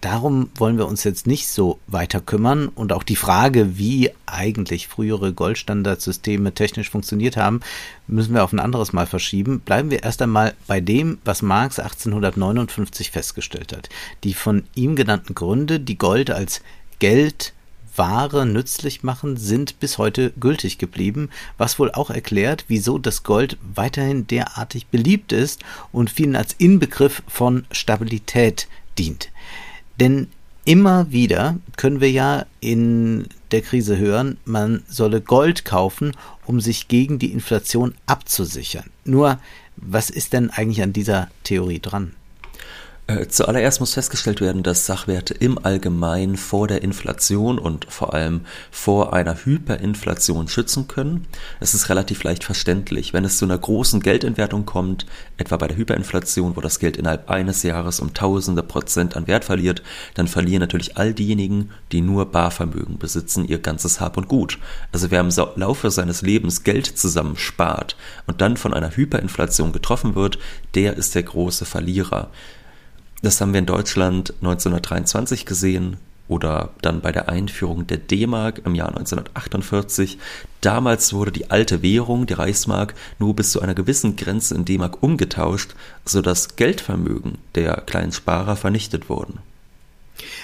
darum 0.01 0.49
wollen 0.55 0.77
wir 0.77 0.87
uns 0.87 1.03
jetzt 1.03 1.27
nicht 1.27 1.47
so 1.47 1.79
weiter 1.87 2.21
kümmern 2.21 2.67
und 2.67 2.93
auch 2.93 3.03
die 3.03 3.15
Frage, 3.15 3.77
wie 3.77 4.11
eigentlich 4.25 4.87
frühere 4.87 5.33
Goldstandardsysteme 5.33 6.53
technisch 6.53 6.89
funktioniert 6.89 7.37
haben, 7.37 7.61
müssen 8.07 8.33
wir 8.33 8.43
auf 8.43 8.53
ein 8.53 8.59
anderes 8.59 8.93
Mal 8.93 9.05
verschieben. 9.05 9.59
Bleiben 9.59 9.91
wir 9.91 10.03
erst 10.03 10.21
einmal 10.21 10.53
bei 10.67 10.81
dem, 10.81 11.19
was 11.25 11.41
Marx 11.41 11.79
1859 11.79 13.11
festgestellt 13.11 13.75
hat. 13.75 13.89
Die 14.23 14.33
von 14.33 14.63
ihm 14.75 14.95
genannten 14.95 15.35
Gründe, 15.35 15.79
die 15.79 15.97
Gold 15.97 16.31
als 16.31 16.61
Geld 16.99 17.53
Ware 17.95 18.45
nützlich 18.45 19.03
machen, 19.03 19.35
sind 19.35 19.79
bis 19.79 19.97
heute 19.97 20.31
gültig 20.39 20.77
geblieben, 20.77 21.29
was 21.57 21.79
wohl 21.79 21.91
auch 21.91 22.09
erklärt, 22.09 22.65
wieso 22.67 22.97
das 22.97 23.23
Gold 23.23 23.57
weiterhin 23.75 24.25
derartig 24.25 24.87
beliebt 24.87 25.33
ist 25.33 25.63
und 25.91 26.09
vielen 26.09 26.37
als 26.37 26.53
Inbegriff 26.53 27.21
von 27.27 27.65
Stabilität 27.71 28.67
dient. 28.97 29.29
Denn 29.99 30.27
immer 30.65 31.11
wieder 31.11 31.57
können 31.75 32.01
wir 32.01 32.11
ja 32.11 32.45
in 32.61 33.27
der 33.51 33.61
Krise 33.61 33.97
hören, 33.97 34.37
man 34.45 34.83
solle 34.87 35.21
Gold 35.21 35.65
kaufen, 35.65 36.13
um 36.45 36.61
sich 36.61 36.87
gegen 36.87 37.19
die 37.19 37.31
Inflation 37.31 37.95
abzusichern. 38.05 38.89
Nur, 39.03 39.39
was 39.75 40.09
ist 40.09 40.33
denn 40.33 40.49
eigentlich 40.49 40.81
an 40.81 40.93
dieser 40.93 41.29
Theorie 41.43 41.79
dran? 41.79 42.13
Äh, 43.09 43.27
zuallererst 43.27 43.79
muss 43.79 43.95
festgestellt 43.95 44.39
werden, 44.39 44.61
dass 44.61 44.85
Sachwerte 44.85 45.33
im 45.33 45.57
Allgemeinen 45.57 46.37
vor 46.37 46.67
der 46.67 46.83
Inflation 46.83 47.57
und 47.57 47.87
vor 47.89 48.13
allem 48.13 48.41
vor 48.69 49.13
einer 49.13 49.33
Hyperinflation 49.45 50.47
schützen 50.47 50.87
können. 50.87 51.25
Es 51.59 51.73
ist 51.73 51.89
relativ 51.89 52.21
leicht 52.21 52.43
verständlich. 52.43 53.11
Wenn 53.11 53.25
es 53.25 53.39
zu 53.39 53.45
einer 53.45 53.57
großen 53.57 54.01
Geldentwertung 54.01 54.67
kommt, 54.67 55.07
etwa 55.37 55.57
bei 55.57 55.67
der 55.67 55.77
Hyperinflation, 55.77 56.55
wo 56.55 56.61
das 56.61 56.77
Geld 56.77 56.97
innerhalb 56.97 57.31
eines 57.31 57.63
Jahres 57.63 57.99
um 57.99 58.13
tausende 58.13 58.61
Prozent 58.61 59.17
an 59.17 59.25
Wert 59.25 59.43
verliert, 59.43 59.81
dann 60.13 60.27
verlieren 60.27 60.59
natürlich 60.59 60.97
all 60.97 61.15
diejenigen, 61.15 61.71
die 61.91 62.01
nur 62.01 62.27
Barvermögen 62.27 62.99
besitzen, 62.99 63.47
ihr 63.47 63.57
ganzes 63.57 63.99
Hab 63.99 64.17
und 64.17 64.27
Gut. 64.27 64.59
Also 64.91 65.09
wer 65.09 65.21
im 65.21 65.31
Laufe 65.55 65.89
seines 65.89 66.21
Lebens 66.21 66.63
Geld 66.63 66.85
zusammenspart 66.85 67.95
und 68.27 68.41
dann 68.41 68.55
von 68.55 68.71
einer 68.71 68.95
Hyperinflation 68.95 69.71
getroffen 69.71 70.13
wird, 70.13 70.37
der 70.75 70.95
ist 70.95 71.15
der 71.15 71.23
große 71.23 71.65
Verlierer. 71.65 72.29
Das 73.21 73.41
haben 73.41 73.51
wir 73.51 73.59
in 73.59 73.65
Deutschland 73.65 74.33
1923 74.41 75.45
gesehen 75.45 75.97
oder 76.29 76.69
dann 76.81 77.01
bei 77.01 77.11
der 77.11 77.27
Einführung 77.27 77.85
der 77.85 77.97
D-Mark 77.97 78.61
im 78.65 78.75
Jahr 78.75 78.89
1948. 78.89 80.17
Damals 80.61 81.11
wurde 81.11 81.31
die 81.31 81.49
alte 81.51 81.81
Währung, 81.81 82.27
die 82.27 82.33
Reichsmark, 82.33 82.93
nur 83.17 83.35
bis 83.35 83.51
zu 83.51 83.61
einer 83.61 83.73
gewissen 83.73 84.15
Grenze 84.15 84.55
in 84.55 84.63
D-Mark 84.63 85.03
umgetauscht, 85.03 85.75
sodass 86.05 86.55
Geldvermögen 86.55 87.39
der 87.55 87.81
kleinen 87.81 88.13
Sparer 88.13 88.55
vernichtet 88.55 89.09
wurden. 89.09 89.39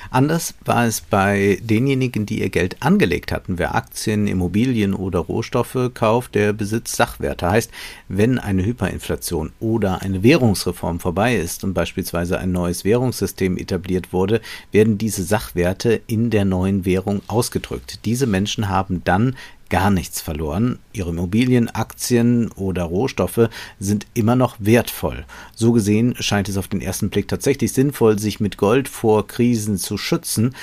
Anders 0.09 0.53
war 0.63 0.85
es 0.85 1.01
bei 1.01 1.59
denjenigen, 1.61 2.25
die 2.25 2.39
ihr 2.41 2.49
Geld 2.49 2.77
angelegt 2.81 3.31
hatten. 3.31 3.57
Wer 3.57 3.75
Aktien, 3.75 4.27
Immobilien 4.27 4.93
oder 4.93 5.19
Rohstoffe 5.19 5.91
kauft, 5.93 6.35
der 6.35 6.53
besitzt 6.53 6.95
Sachwerte. 6.95 7.49
Heißt, 7.49 7.71
wenn 8.07 8.39
eine 8.39 8.65
Hyperinflation 8.65 9.51
oder 9.59 10.01
eine 10.01 10.23
Währungsreform 10.23 10.99
vorbei 10.99 11.35
ist 11.35 11.63
und 11.63 11.73
beispielsweise 11.73 12.39
ein 12.39 12.51
neues 12.51 12.85
Währungssystem 12.85 13.57
etabliert 13.57 14.13
wurde, 14.13 14.41
werden 14.71 14.97
diese 14.97 15.23
Sachwerte 15.23 16.01
in 16.07 16.29
der 16.29 16.45
neuen 16.45 16.85
Währung 16.85 17.21
ausgedrückt. 17.27 17.99
Diese 18.05 18.27
Menschen 18.27 18.69
haben 18.69 19.01
dann 19.03 19.35
gar 19.69 19.89
nichts 19.89 20.21
verloren. 20.21 20.79
Ihre 20.93 21.09
Immobilien, 21.09 21.69
Aktien 21.69 22.51
oder 22.51 22.83
Rohstoffe 22.83 23.49
sind 23.79 24.05
immer 24.13 24.35
noch 24.35 24.55
wertvoll. 24.59 25.25
So 25.55 25.71
gesehen 25.71 26.15
scheint 26.19 26.49
es 26.49 26.57
auf 26.57 26.67
den 26.67 26.81
ersten 26.81 27.09
Blick 27.09 27.27
tatsächlich 27.27 27.73
sinnvoll, 27.73 28.19
sich 28.19 28.39
mit 28.39 28.57
Gold 28.57 28.87
vor 28.87 29.27
Krisen 29.27 29.77
zu 29.77 29.97
schützen. 29.97 30.55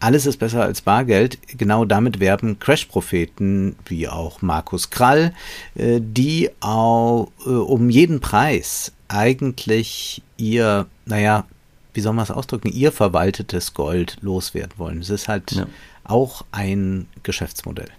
Alles 0.00 0.26
ist 0.26 0.38
besser 0.38 0.62
als 0.62 0.80
Bargeld. 0.80 1.38
Genau 1.56 1.84
damit 1.84 2.18
werben 2.18 2.58
Crash-Propheten 2.58 3.76
wie 3.86 4.08
auch 4.08 4.42
Markus 4.42 4.90
Krall, 4.90 5.32
äh, 5.76 6.00
die 6.00 6.50
auch, 6.58 7.28
äh, 7.46 7.50
um 7.50 7.88
jeden 7.88 8.18
Preis 8.18 8.92
eigentlich 9.06 10.22
ihr, 10.36 10.86
naja, 11.06 11.44
wie 11.94 12.00
soll 12.00 12.14
man 12.14 12.24
es 12.24 12.32
ausdrücken, 12.32 12.72
ihr 12.72 12.90
verwaltetes 12.90 13.74
Gold 13.74 14.16
loswerden 14.22 14.72
wollen. 14.76 15.00
Es 15.00 15.10
ist 15.10 15.28
halt 15.28 15.52
ja. 15.52 15.66
auch 16.02 16.44
ein 16.50 17.06
Geschäftsmodell. 17.22 17.90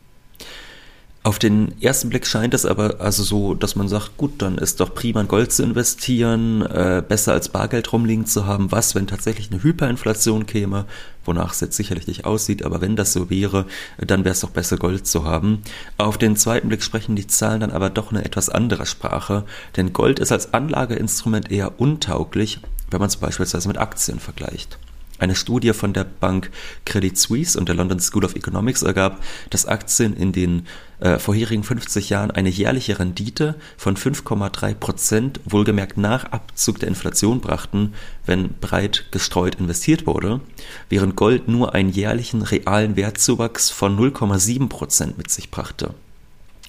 Auf 1.26 1.40
den 1.40 1.82
ersten 1.82 2.10
Blick 2.10 2.28
scheint 2.28 2.54
es 2.54 2.66
aber 2.66 3.00
also 3.00 3.24
so, 3.24 3.54
dass 3.54 3.78
man 3.78 3.88
sagt, 3.88 4.18
gut, 4.18 4.42
dann 4.42 4.58
ist 4.58 4.82
doch 4.82 4.94
prima 4.94 5.22
in 5.22 5.30
Gold 5.30 5.54
zu 5.54 5.64
investieren, 5.64 6.64
äh, 6.64 7.02
besser 7.08 7.32
als 7.32 7.48
Bargeld 7.48 7.94
rumliegen 7.94 8.26
zu 8.26 8.46
haben. 8.46 8.74
Was, 8.74 8.94
wenn 8.94 9.08
tatsächlich 9.08 9.50
eine 9.50 9.64
Hyperinflation 9.64 10.46
käme, 10.46 10.84
wonach 11.24 11.54
es 11.54 11.62
jetzt 11.62 11.78
sicherlich 11.78 12.08
nicht 12.08 12.26
aussieht, 12.26 12.66
aber 12.66 12.82
wenn 12.82 12.98
das 12.98 13.14
so 13.14 13.30
wäre, 13.30 13.66
dann 14.00 14.26
wäre 14.26 14.34
es 14.34 14.42
doch 14.42 14.50
besser 14.50 14.76
Gold 14.76 15.08
zu 15.08 15.24
haben. 15.24 15.62
Auf 15.98 16.18
den 16.18 16.36
zweiten 16.36 16.68
Blick 16.68 16.84
sprechen 16.84 17.16
die 17.16 17.28
Zahlen 17.28 17.62
dann 17.62 17.72
aber 17.72 17.90
doch 17.90 18.12
eine 18.12 18.26
etwas 18.26 18.50
andere 18.50 18.86
Sprache, 18.86 19.46
denn 19.78 19.94
Gold 19.94 20.20
ist 20.20 20.34
als 20.34 20.54
Anlageinstrument 20.54 21.50
eher 21.50 21.80
untauglich, 21.80 22.60
wenn 22.92 23.00
man 23.00 23.08
es 23.08 23.16
beispielsweise 23.16 23.70
mit 23.70 23.78
Aktien 23.78 24.20
vergleicht. 24.20 24.78
Eine 25.20 25.36
Studie 25.36 25.74
von 25.74 25.94
der 25.94 26.04
Bank 26.06 26.50
Credit 26.86 27.18
Suisse 27.18 27.58
und 27.58 27.70
der 27.70 27.76
London 27.76 28.00
School 28.00 28.26
of 28.26 28.36
Economics 28.36 28.82
ergab, 28.82 29.24
dass 29.52 29.66
Aktien 29.66 30.16
in 30.16 30.32
den 30.32 30.68
äh, 31.00 31.20
vorherigen 31.20 31.64
50 31.64 32.10
Jahren 32.10 32.32
eine 32.32 32.50
jährliche 32.50 32.98
Rendite 32.98 33.56
von 33.78 33.96
5,3 33.96 34.74
Prozent, 34.74 35.40
wohlgemerkt 35.46 35.98
nach 35.98 36.26
Abzug 36.26 36.80
der 36.80 36.90
Inflation 36.90 37.42
brachten, 37.42 37.94
wenn 38.26 38.54
breit 38.60 39.06
gestreut 39.12 39.56
investiert 39.56 40.08
wurde, 40.08 40.42
während 40.90 41.16
Gold 41.16 41.48
nur 41.48 41.76
einen 41.76 41.90
jährlichen 41.90 42.42
realen 42.42 42.96
Wertzuwachs 42.96 43.70
von 43.70 43.98
0,7 43.98 44.68
Prozent 44.68 45.18
mit 45.18 45.30
sich 45.30 45.52
brachte. 45.52 45.94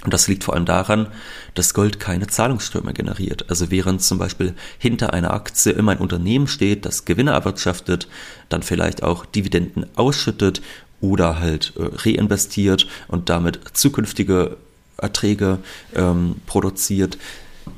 Und 0.04 0.12
das 0.12 0.28
liegt 0.28 0.44
vor 0.44 0.54
allem 0.54 0.66
daran, 0.66 1.08
dass 1.54 1.72
Gold 1.72 1.98
keine 1.98 2.26
Zahlungsströme 2.26 2.92
generiert. 2.92 3.46
Also 3.48 3.70
während 3.70 4.02
zum 4.02 4.18
Beispiel 4.18 4.54
hinter 4.78 5.14
einer 5.14 5.32
Aktie 5.32 5.72
immer 5.72 5.92
ein 5.92 5.98
Unternehmen 5.98 6.46
steht, 6.46 6.84
das 6.84 7.06
Gewinne 7.06 7.32
erwirtschaftet, 7.32 8.06
dann 8.50 8.62
vielleicht 8.62 9.02
auch 9.02 9.24
Dividenden 9.24 9.86
ausschüttet 9.96 10.60
oder 11.00 11.40
halt 11.40 11.72
äh, 11.76 11.88
reinvestiert 12.08 12.86
und 13.08 13.30
damit 13.30 13.60
zukünftige 13.72 14.58
Erträge 14.98 15.58
ähm, 15.94 16.36
produziert, 16.46 17.18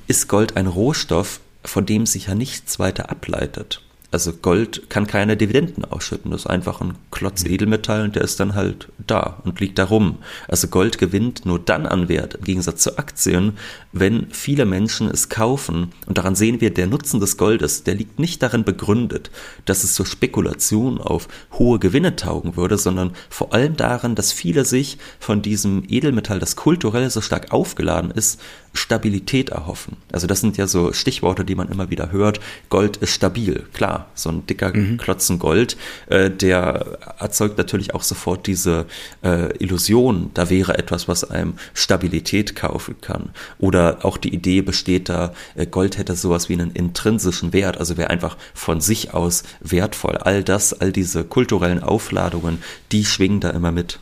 ist 0.09 0.29
Gold 0.29 0.57
ein 0.57 0.67
Rohstoff, 0.67 1.41
von 1.65 1.87
dem 1.87 2.07
sich 2.07 2.27
ja 2.27 2.35
nichts 2.35 2.79
weiter 2.79 3.11
ableitet. 3.11 3.83
Also 4.13 4.33
Gold 4.33 4.89
kann 4.89 5.07
keine 5.07 5.37
Dividenden 5.37 5.85
ausschütten. 5.85 6.31
Das 6.31 6.43
ist 6.43 6.47
einfach 6.47 6.81
ein 6.81 6.95
Klotz 7.11 7.45
mhm. 7.45 7.51
Edelmetall 7.51 8.05
und 8.05 8.15
der 8.15 8.23
ist 8.23 8.39
dann 8.39 8.55
halt 8.55 8.89
da 9.07 9.43
und 9.45 9.61
liegt 9.61 9.79
da 9.79 9.85
rum. 9.85 10.19
Also 10.49 10.69
Gold 10.69 10.99
gewinnt 10.99 11.45
nur 11.45 11.59
dann 11.59 11.87
an 11.87 12.09
Wert, 12.09 12.35
im 12.35 12.45
Gegensatz 12.45 12.83
zu 12.83 12.99
Aktien, 12.99 13.59
wenn 13.93 14.29
viele 14.31 14.65
Menschen 14.65 15.11
es 15.11 15.29
kaufen. 15.29 15.93
Und 16.07 16.19
daran 16.19 16.37
sehen 16.37 16.61
wir, 16.61 16.73
der 16.73 16.87
Nutzen 16.87 17.19
des 17.19 17.37
Goldes, 17.37 17.83
der 17.83 17.95
liegt 17.95 18.19
nicht 18.19 18.43
darin 18.43 18.65
begründet, 18.65 19.31
dass 19.65 19.83
es 19.83 19.95
zur 19.95 20.07
Spekulation 20.07 21.01
auf 21.01 21.27
hohe 21.53 21.79
Gewinne 21.79 22.15
taugen 22.15 22.57
würde, 22.57 22.79
sondern 22.79 23.13
vor 23.29 23.55
allem 23.55 23.77
daran, 23.77 24.15
dass 24.15 24.33
viele 24.33 24.65
sich 24.65 24.99
von 25.19 25.43
diesem 25.43 25.83
Edelmetall, 25.89 26.39
das 26.39 26.55
kulturell 26.55 27.11
so 27.11 27.21
stark 27.21 27.53
aufgeladen 27.53 28.13
ist, 28.13 28.41
Stabilität 28.77 29.51
erhoffen. 29.51 29.97
Also 30.13 30.27
das 30.27 30.41
sind 30.41 30.57
ja 30.57 30.67
so 30.67 30.93
Stichworte, 30.93 31.45
die 31.45 31.55
man 31.55 31.69
immer 31.69 31.91
wieder 31.91 32.13
hört. 32.13 32.41
Gold 32.69 32.99
ist 32.99 33.11
stabil, 33.11 33.65
klar. 33.73 34.07
So 34.15 34.31
ein 34.31 34.47
dicker 34.47 34.73
mhm. 34.75 34.97
Klotzen 34.99 35.39
Gold, 35.39 35.77
äh, 36.09 36.31
der 36.31 36.99
erzeugt 37.19 37.59
natürlich 37.59 37.95
auch 37.95 38.03
sofort 38.03 38.47
diese 38.47 38.87
äh, 39.23 39.57
Illusion, 39.59 40.31
da 40.35 40.51
wäre 40.51 40.79
etwas, 40.79 41.09
was 41.09 41.25
einem 41.25 41.55
Stabilität 41.75 42.57
kaufen 42.57 42.97
kann. 43.01 43.31
Oder 43.59 44.05
auch 44.05 44.17
die 44.17 44.35
Idee 44.35 44.63
besteht 44.63 45.09
da, 45.09 45.33
äh, 45.55 45.67
Gold 45.67 45.99
hätte 45.99 46.15
sowas 46.15 46.49
wie 46.49 46.55
einen 46.55 46.71
intrinsischen 46.71 47.53
Wert, 47.53 47.79
also 47.79 47.97
wäre 47.97 48.11
einfach 48.11 48.37
von 48.55 48.81
sich 48.81 49.15
aus 49.15 49.43
wertvoll. 49.61 50.19
All 50.19 50.45
das, 50.45 50.73
all 50.73 50.93
diese 50.93 51.25
kulturellen 51.25 51.83
Aufladungen, 51.83 52.63
die 52.93 53.05
schwingen 53.05 53.41
da 53.41 53.51
immer 53.51 53.73
mit. 53.73 53.99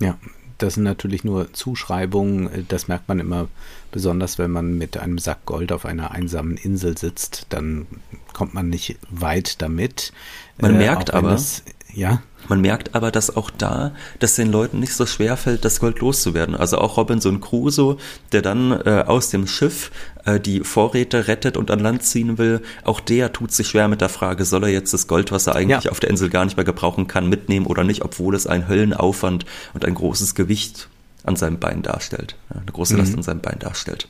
Ja, 0.00 0.16
das 0.58 0.74
sind 0.74 0.82
natürlich 0.82 1.24
nur 1.24 1.52
Zuschreibungen. 1.52 2.66
Das 2.68 2.88
merkt 2.88 3.08
man 3.08 3.20
immer 3.20 3.48
besonders, 3.92 4.38
wenn 4.38 4.50
man 4.50 4.76
mit 4.76 4.96
einem 4.96 5.18
Sack 5.18 5.46
Gold 5.46 5.70
auf 5.72 5.86
einer 5.86 6.10
einsamen 6.10 6.56
Insel 6.56 6.98
sitzt. 6.98 7.46
Dann 7.48 7.86
kommt 8.32 8.54
man 8.54 8.68
nicht 8.68 8.98
weit 9.08 9.62
damit. 9.62 10.12
Man 10.60 10.74
äh, 10.74 10.78
merkt 10.78 11.14
aber, 11.14 11.32
es, 11.32 11.62
ja. 11.98 12.22
Man 12.48 12.60
merkt 12.60 12.94
aber, 12.94 13.10
dass 13.10 13.36
auch 13.36 13.50
da, 13.50 13.92
dass 14.20 14.36
den 14.36 14.50
Leuten 14.50 14.78
nicht 14.78 14.94
so 14.94 15.04
schwer 15.04 15.36
fällt, 15.36 15.64
das 15.64 15.80
Gold 15.80 15.98
loszuwerden. 15.98 16.54
Also 16.54 16.78
auch 16.78 16.96
Robinson 16.96 17.40
Crusoe, 17.40 17.98
der 18.32 18.40
dann 18.40 18.72
äh, 18.72 19.04
aus 19.06 19.30
dem 19.30 19.46
Schiff 19.46 19.90
äh, 20.24 20.38
die 20.38 20.60
Vorräte 20.60 21.26
rettet 21.26 21.56
und 21.56 21.70
an 21.70 21.80
Land 21.80 22.04
ziehen 22.04 22.38
will, 22.38 22.62
auch 22.84 23.00
der 23.00 23.32
tut 23.32 23.52
sich 23.52 23.66
schwer 23.66 23.88
mit 23.88 24.00
der 24.00 24.08
Frage, 24.08 24.44
soll 24.44 24.64
er 24.64 24.70
jetzt 24.70 24.94
das 24.94 25.08
Gold, 25.08 25.32
was 25.32 25.46
er 25.46 25.56
eigentlich 25.56 25.84
ja. 25.84 25.90
auf 25.90 26.00
der 26.00 26.10
Insel 26.10 26.30
gar 26.30 26.44
nicht 26.44 26.56
mehr 26.56 26.64
gebrauchen 26.64 27.08
kann, 27.08 27.28
mitnehmen 27.28 27.66
oder 27.66 27.84
nicht, 27.84 28.02
obwohl 28.02 28.34
es 28.34 28.46
ein 28.46 28.68
Höllenaufwand 28.68 29.44
und 29.74 29.84
ein 29.84 29.94
großes 29.94 30.34
Gewicht 30.34 30.88
an 31.24 31.36
seinem 31.36 31.58
Bein 31.58 31.82
darstellt, 31.82 32.36
eine 32.48 32.72
große 32.72 32.96
Last 32.96 33.10
mhm. 33.10 33.18
an 33.18 33.22
seinem 33.24 33.40
Bein 33.40 33.58
darstellt. 33.58 34.08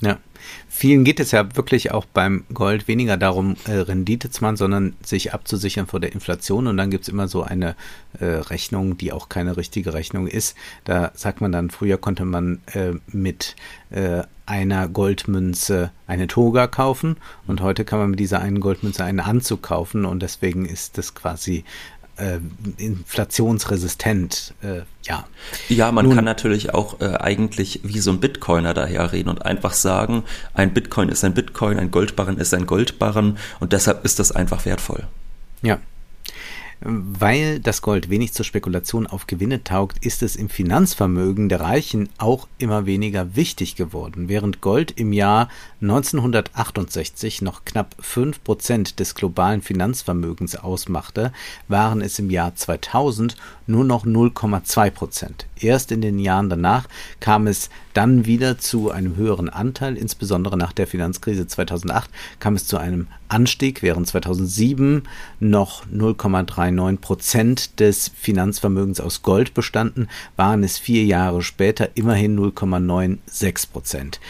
Ja. 0.00 0.18
Vielen 0.68 1.02
geht 1.02 1.18
es 1.18 1.32
ja 1.32 1.56
wirklich 1.56 1.90
auch 1.90 2.04
beim 2.04 2.44
Gold 2.54 2.86
weniger 2.86 3.16
darum, 3.16 3.56
äh, 3.66 3.72
Rendite 3.72 4.30
zu 4.30 4.42
machen, 4.42 4.56
sondern 4.56 4.94
sich 5.02 5.34
abzusichern 5.34 5.86
vor 5.86 5.98
der 5.98 6.12
Inflation. 6.12 6.68
Und 6.68 6.76
dann 6.76 6.90
gibt 6.90 7.02
es 7.02 7.08
immer 7.08 7.26
so 7.26 7.42
eine 7.42 7.74
äh, 8.20 8.24
Rechnung, 8.24 8.96
die 8.96 9.12
auch 9.12 9.28
keine 9.28 9.56
richtige 9.56 9.94
Rechnung 9.94 10.28
ist. 10.28 10.56
Da 10.84 11.10
sagt 11.14 11.40
man 11.40 11.50
dann, 11.50 11.70
früher 11.70 11.98
konnte 11.98 12.24
man 12.24 12.60
äh, 12.72 12.92
mit 13.08 13.56
äh, 13.90 14.22
einer 14.46 14.88
Goldmünze 14.88 15.90
eine 16.06 16.26
Toga 16.26 16.68
kaufen 16.68 17.16
und 17.46 17.60
heute 17.60 17.84
kann 17.84 17.98
man 17.98 18.10
mit 18.10 18.20
dieser 18.20 18.40
einen 18.40 18.60
Goldmünze 18.60 19.04
einen 19.04 19.20
Anzug 19.20 19.62
kaufen 19.62 20.06
und 20.06 20.22
deswegen 20.22 20.64
ist 20.64 20.96
das 20.96 21.14
quasi 21.14 21.64
äh, 22.18 22.38
inflationsresistent, 22.76 24.54
äh, 24.62 24.82
ja. 25.04 25.24
Ja, 25.68 25.92
man 25.92 26.06
Nun, 26.06 26.16
kann 26.16 26.24
natürlich 26.24 26.74
auch 26.74 27.00
äh, 27.00 27.16
eigentlich 27.16 27.80
wie 27.84 28.00
so 28.00 28.10
ein 28.10 28.20
Bitcoiner 28.20 28.74
daherreden 28.74 29.30
und 29.30 29.44
einfach 29.44 29.72
sagen, 29.72 30.24
ein 30.54 30.74
Bitcoin 30.74 31.08
ist 31.08 31.24
ein 31.24 31.34
Bitcoin, 31.34 31.78
ein 31.78 31.90
Goldbarren 31.90 32.38
ist 32.38 32.52
ein 32.54 32.66
Goldbarren 32.66 33.38
und 33.60 33.72
deshalb 33.72 34.04
ist 34.04 34.18
das 34.18 34.32
einfach 34.32 34.64
wertvoll. 34.64 35.06
Ja. 35.62 35.78
Weil 36.80 37.58
das 37.58 37.82
Gold 37.82 38.08
wenig 38.08 38.32
zur 38.32 38.44
Spekulation 38.44 39.08
auf 39.08 39.26
Gewinne 39.26 39.64
taugt, 39.64 40.04
ist 40.04 40.22
es 40.22 40.36
im 40.36 40.48
Finanzvermögen 40.48 41.48
der 41.48 41.60
Reichen 41.60 42.08
auch 42.18 42.46
immer 42.58 42.86
weniger 42.86 43.34
wichtig 43.34 43.74
geworden. 43.74 44.28
Während 44.28 44.60
Gold 44.60 44.92
im 44.92 45.12
Jahr 45.12 45.48
1968 45.82 47.42
noch 47.42 47.64
knapp 47.64 47.96
5% 48.00 48.94
des 48.94 49.16
globalen 49.16 49.60
Finanzvermögens 49.60 50.54
ausmachte, 50.54 51.32
waren 51.66 52.00
es 52.00 52.20
im 52.20 52.30
Jahr 52.30 52.54
2000 52.54 53.36
nur 53.66 53.84
noch 53.84 54.06
0,2 54.06 54.90
Prozent. 54.90 55.46
Erst 55.58 55.90
in 55.90 56.00
den 56.00 56.20
Jahren 56.20 56.48
danach 56.48 56.86
kam 57.18 57.48
es 57.48 57.70
dann 57.98 58.26
wieder 58.26 58.58
zu 58.58 58.92
einem 58.92 59.16
höheren 59.16 59.48
Anteil, 59.48 59.96
insbesondere 59.96 60.56
nach 60.56 60.72
der 60.72 60.86
Finanzkrise 60.86 61.48
2008 61.48 62.08
kam 62.38 62.54
es 62.54 62.64
zu 62.64 62.78
einem 62.78 63.08
Anstieg, 63.26 63.82
während 63.82 64.06
2007 64.06 65.02
noch 65.40 65.84
0,39 65.86 66.98
Prozent 66.98 67.80
des 67.80 68.12
Finanzvermögens 68.16 69.00
aus 69.00 69.22
Gold 69.22 69.52
bestanden, 69.52 70.06
waren 70.36 70.62
es 70.62 70.78
vier 70.78 71.04
Jahre 71.06 71.42
später 71.42 71.88
immerhin 71.96 72.38
0,96 72.38 73.72
Prozent. 73.72 74.20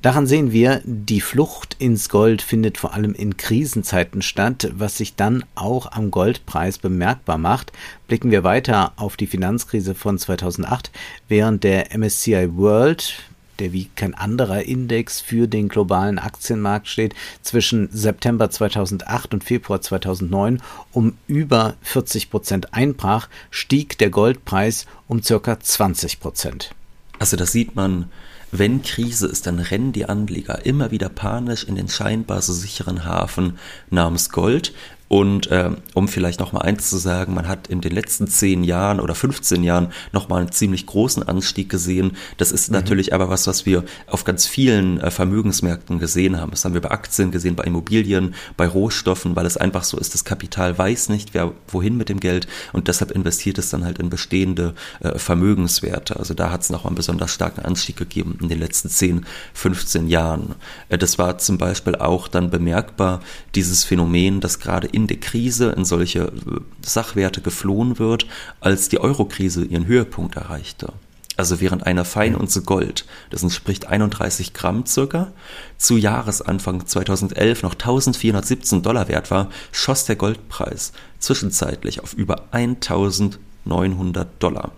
Daran 0.00 0.28
sehen 0.28 0.52
wir, 0.52 0.80
die 0.84 1.20
Flucht 1.20 1.74
ins 1.80 2.08
Gold 2.08 2.40
findet 2.40 2.78
vor 2.78 2.94
allem 2.94 3.14
in 3.14 3.36
Krisenzeiten 3.36 4.22
statt, 4.22 4.70
was 4.72 4.96
sich 4.96 5.16
dann 5.16 5.44
auch 5.56 5.90
am 5.90 6.12
Goldpreis 6.12 6.78
bemerkbar 6.78 7.36
macht. 7.36 7.72
Blicken 8.06 8.30
wir 8.30 8.44
weiter 8.44 8.92
auf 8.94 9.16
die 9.16 9.26
Finanzkrise 9.26 9.96
von 9.96 10.16
2008, 10.16 10.92
während 11.26 11.64
der 11.64 11.98
MSCI 11.98 12.48
World 12.56 13.14
der 13.58 13.72
wie 13.72 13.90
kein 13.96 14.14
anderer 14.14 14.62
Index 14.62 15.20
für 15.20 15.48
den 15.48 15.68
globalen 15.68 16.20
Aktienmarkt 16.20 16.86
steht, 16.86 17.16
zwischen 17.42 17.88
September 17.90 18.50
2008 18.50 19.34
und 19.34 19.42
Februar 19.42 19.80
2009 19.80 20.62
um 20.92 21.14
über 21.26 21.74
40 21.82 22.30
Prozent 22.30 22.72
einbrach, 22.72 23.28
stieg 23.50 23.98
der 23.98 24.10
Goldpreis 24.10 24.86
um 25.08 25.24
circa 25.24 25.58
20 25.58 26.20
Prozent. 26.20 26.70
Also 27.18 27.36
das 27.36 27.50
sieht 27.50 27.74
man 27.74 28.12
wenn 28.50 28.82
Krise 28.82 29.26
ist, 29.26 29.46
dann 29.46 29.58
rennen 29.58 29.92
die 29.92 30.06
Anleger 30.06 30.64
immer 30.64 30.90
wieder 30.90 31.08
panisch 31.08 31.64
in 31.64 31.76
den 31.76 31.88
scheinbar 31.88 32.40
so 32.42 32.52
sicheren 32.52 33.04
Hafen 33.04 33.58
namens 33.90 34.30
Gold, 34.30 34.72
und 35.08 35.50
äh, 35.50 35.70
um 35.94 36.06
vielleicht 36.06 36.38
noch 36.38 36.52
mal 36.52 36.60
eins 36.60 36.90
zu 36.90 36.98
sagen, 36.98 37.34
man 37.34 37.48
hat 37.48 37.66
in 37.66 37.80
den 37.80 37.92
letzten 37.92 38.28
zehn 38.28 38.62
Jahren 38.62 39.00
oder 39.00 39.14
15 39.14 39.64
Jahren 39.64 39.92
noch 40.12 40.28
mal 40.28 40.36
einen 40.36 40.52
ziemlich 40.52 40.84
großen 40.84 41.22
Anstieg 41.22 41.70
gesehen. 41.70 42.16
Das 42.36 42.52
ist 42.52 42.68
mhm. 42.68 42.74
natürlich 42.74 43.14
aber 43.14 43.30
was, 43.30 43.46
was 43.46 43.64
wir 43.64 43.84
auf 44.06 44.24
ganz 44.24 44.46
vielen 44.46 45.00
äh, 45.00 45.10
Vermögensmärkten 45.10 45.98
gesehen 45.98 46.38
haben. 46.38 46.50
Das 46.50 46.64
haben 46.64 46.74
wir 46.74 46.82
bei 46.82 46.90
Aktien 46.90 47.30
gesehen, 47.30 47.56
bei 47.56 47.64
Immobilien, 47.64 48.34
bei 48.56 48.66
Rohstoffen, 48.68 49.34
weil 49.34 49.46
es 49.46 49.56
einfach 49.56 49.84
so 49.84 49.96
ist, 49.96 50.12
das 50.12 50.24
Kapital 50.24 50.76
weiß 50.76 51.08
nicht, 51.08 51.32
wer 51.32 51.52
wohin 51.68 51.96
mit 51.96 52.10
dem 52.10 52.20
Geld 52.20 52.46
und 52.74 52.88
deshalb 52.88 53.10
investiert 53.10 53.56
es 53.58 53.70
dann 53.70 53.84
halt 53.84 53.98
in 53.98 54.10
bestehende 54.10 54.74
äh, 55.00 55.18
Vermögenswerte. 55.18 56.18
Also 56.18 56.34
da 56.34 56.50
hat 56.50 56.62
es 56.62 56.70
noch 56.70 56.84
einen 56.84 56.96
besonders 56.96 57.32
starken 57.32 57.64
Anstieg 57.64 57.96
gegeben 57.96 58.38
in 58.42 58.48
den 58.48 58.58
letzten 58.58 58.90
10, 58.90 59.24
15 59.54 60.08
Jahren. 60.08 60.54
Äh, 60.90 60.98
das 60.98 61.18
war 61.18 61.38
zum 61.38 61.56
Beispiel 61.56 61.96
auch 61.96 62.28
dann 62.28 62.50
bemerkbar, 62.50 63.20
dieses 63.54 63.84
Phänomen, 63.84 64.40
dass 64.40 64.60
gerade 64.60 64.88
in 64.98 65.06
der 65.06 65.20
Krise 65.20 65.70
in 65.70 65.84
solche 65.84 66.24
äh, 66.24 66.60
Sachwerte 66.84 67.40
geflohen 67.40 67.98
wird, 67.98 68.26
als 68.60 68.88
die 68.88 69.00
Eurokrise 69.00 69.64
ihren 69.64 69.86
Höhepunkt 69.86 70.36
erreichte. 70.36 70.92
Also 71.36 71.60
während 71.60 71.86
einer 71.86 72.04
Feinunze 72.04 72.62
Gold, 72.62 73.06
das 73.30 73.44
entspricht 73.44 73.86
31 73.86 74.54
Gramm 74.54 74.86
circa, 74.86 75.32
zu 75.76 75.96
Jahresanfang 75.96 76.84
2011 76.84 77.62
noch 77.62 77.74
1417 77.74 78.82
Dollar 78.82 79.06
wert 79.06 79.30
war, 79.30 79.48
schoss 79.70 80.04
der 80.04 80.16
Goldpreis 80.16 80.92
zwischenzeitlich 81.20 82.02
auf 82.02 82.12
über 82.14 82.46
1900 82.50 84.26
Dollar. 84.42 84.72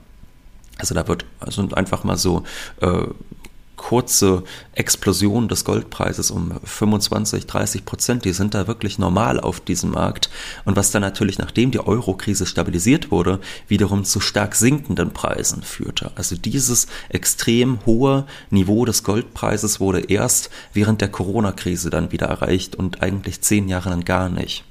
Also 0.76 0.94
da 0.94 1.08
wird 1.08 1.24
also 1.40 1.66
einfach 1.72 2.04
mal 2.04 2.18
so 2.18 2.42
äh, 2.82 3.06
kurze 3.80 4.44
Explosion 4.74 5.48
des 5.48 5.64
Goldpreises 5.64 6.30
um 6.30 6.52
25, 6.62 7.46
30 7.46 7.86
Prozent, 7.86 8.26
die 8.26 8.34
sind 8.34 8.52
da 8.52 8.66
wirklich 8.66 8.98
normal 8.98 9.40
auf 9.40 9.58
diesem 9.58 9.92
Markt. 9.92 10.28
Und 10.66 10.76
was 10.76 10.90
dann 10.90 11.00
natürlich, 11.00 11.38
nachdem 11.38 11.70
die 11.70 11.80
Euro-Krise 11.80 12.44
stabilisiert 12.44 13.10
wurde, 13.10 13.40
wiederum 13.68 14.04
zu 14.04 14.20
stark 14.20 14.54
sinkenden 14.54 15.12
Preisen 15.14 15.62
führte. 15.62 16.12
Also 16.14 16.36
dieses 16.36 16.88
extrem 17.08 17.78
hohe 17.86 18.26
Niveau 18.50 18.84
des 18.84 19.02
Goldpreises 19.02 19.80
wurde 19.80 20.00
erst 20.00 20.50
während 20.74 21.00
der 21.00 21.08
Corona-Krise 21.08 21.88
dann 21.88 22.12
wieder 22.12 22.26
erreicht 22.26 22.76
und 22.76 23.02
eigentlich 23.02 23.40
zehn 23.40 23.66
Jahre 23.66 23.88
lang 23.88 24.04
gar 24.04 24.28
nicht. 24.28 24.64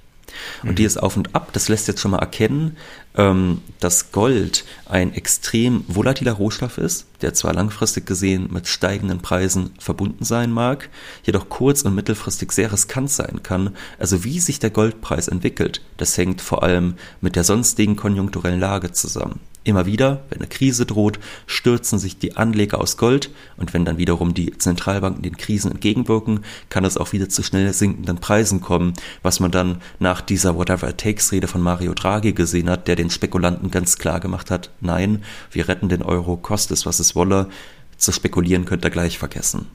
Und 0.64 0.72
mhm. 0.72 0.76
dieses 0.76 0.98
Auf 0.98 1.18
und 1.18 1.36
Ab, 1.36 1.50
das 1.54 1.70
lässt 1.70 1.88
jetzt 1.88 2.02
schon 2.02 2.12
mal 2.12 2.20
erkennen, 2.20 2.78
ähm, 3.16 3.62
dass 3.80 4.12
Gold 4.12 4.66
ein 4.86 5.14
extrem 5.14 5.84
volatiler 5.88 6.34
Rohstoff 6.34 6.78
ist, 6.78 7.08
der 7.22 7.34
zwar 7.34 7.54
langfristig 7.54 8.06
gesehen 8.06 8.50
mit 8.52 8.68
steigenden 8.68 9.20
Preisen 9.20 9.72
verbunden 9.80 10.24
sein 10.24 10.52
mag, 10.52 10.90
jedoch 11.24 11.50
kurz- 11.50 11.82
und 11.82 11.96
mittelfristig 11.96 12.52
sehr 12.52 12.72
riskant 12.72 13.12
sein 13.12 13.42
kann. 13.44 13.76
Also 13.98 14.24
wie 14.24 14.40
sich 14.40 14.60
der 14.60 14.70
Goldpreis 14.70 15.28
entwickelt, 15.28 15.82
das 15.98 16.18
hängt 16.18 16.42
vor 16.42 16.64
allem 16.64 16.96
mit 17.22 17.36
der 17.36 17.44
sonstigen 17.44 17.96
konjunkturellen 17.96 18.60
Lage 18.60 18.92
zusammen. 18.92 19.40
Immer 19.66 19.86
wieder, 19.86 20.24
wenn 20.30 20.40
eine 20.40 20.48
Krise 20.48 20.86
droht, 20.86 21.20
stürzen 21.46 22.00
sich 22.00 22.18
die 22.18 22.38
Anleger 22.38 22.80
aus 22.80 22.96
Gold. 22.96 23.30
Und 23.58 23.74
wenn 23.74 23.84
dann 23.84 23.98
wiederum 23.98 24.34
die 24.34 24.58
Zentralbanken 24.58 25.22
den 25.22 25.36
Krisen 25.36 25.72
entgegenwirken, 25.72 26.46
kann 26.70 26.86
es 26.86 26.98
auch 26.98 27.12
wieder 27.12 27.28
zu 27.28 27.44
schnell 27.44 27.74
sinkenden 27.74 28.18
Preisen 28.20 28.62
kommen, 28.62 28.94
was 29.22 29.40
man 29.40 29.52
dann 29.52 29.82
nach 30.00 30.22
dieser 30.22 30.56
Whatever 30.56 30.90
It 30.90 30.98
Takes 30.98 31.32
Rede 31.32 31.48
von 31.48 31.62
Mario 31.62 31.94
Draghi 31.94 32.32
gesehen 32.32 32.70
hat, 32.70 32.88
der 32.88 32.96
den 32.96 33.10
Spekulanten 33.10 33.70
ganz 33.70 33.98
klar 33.98 34.20
gemacht 34.20 34.50
hat, 34.50 34.70
nein, 34.80 35.24
wir 35.52 35.68
retten 35.68 35.90
den 35.90 36.04
Euro, 36.04 36.38
kostet 36.38 36.78
es, 36.78 36.86
was 36.86 37.00
es 37.00 37.16
wolle, 37.16 37.50
zu 37.98 38.14
spekulieren 38.14 38.64
könnt 38.66 38.86
ihr 38.86 38.92
gleich 38.92 39.20
vergessen. 39.20 39.68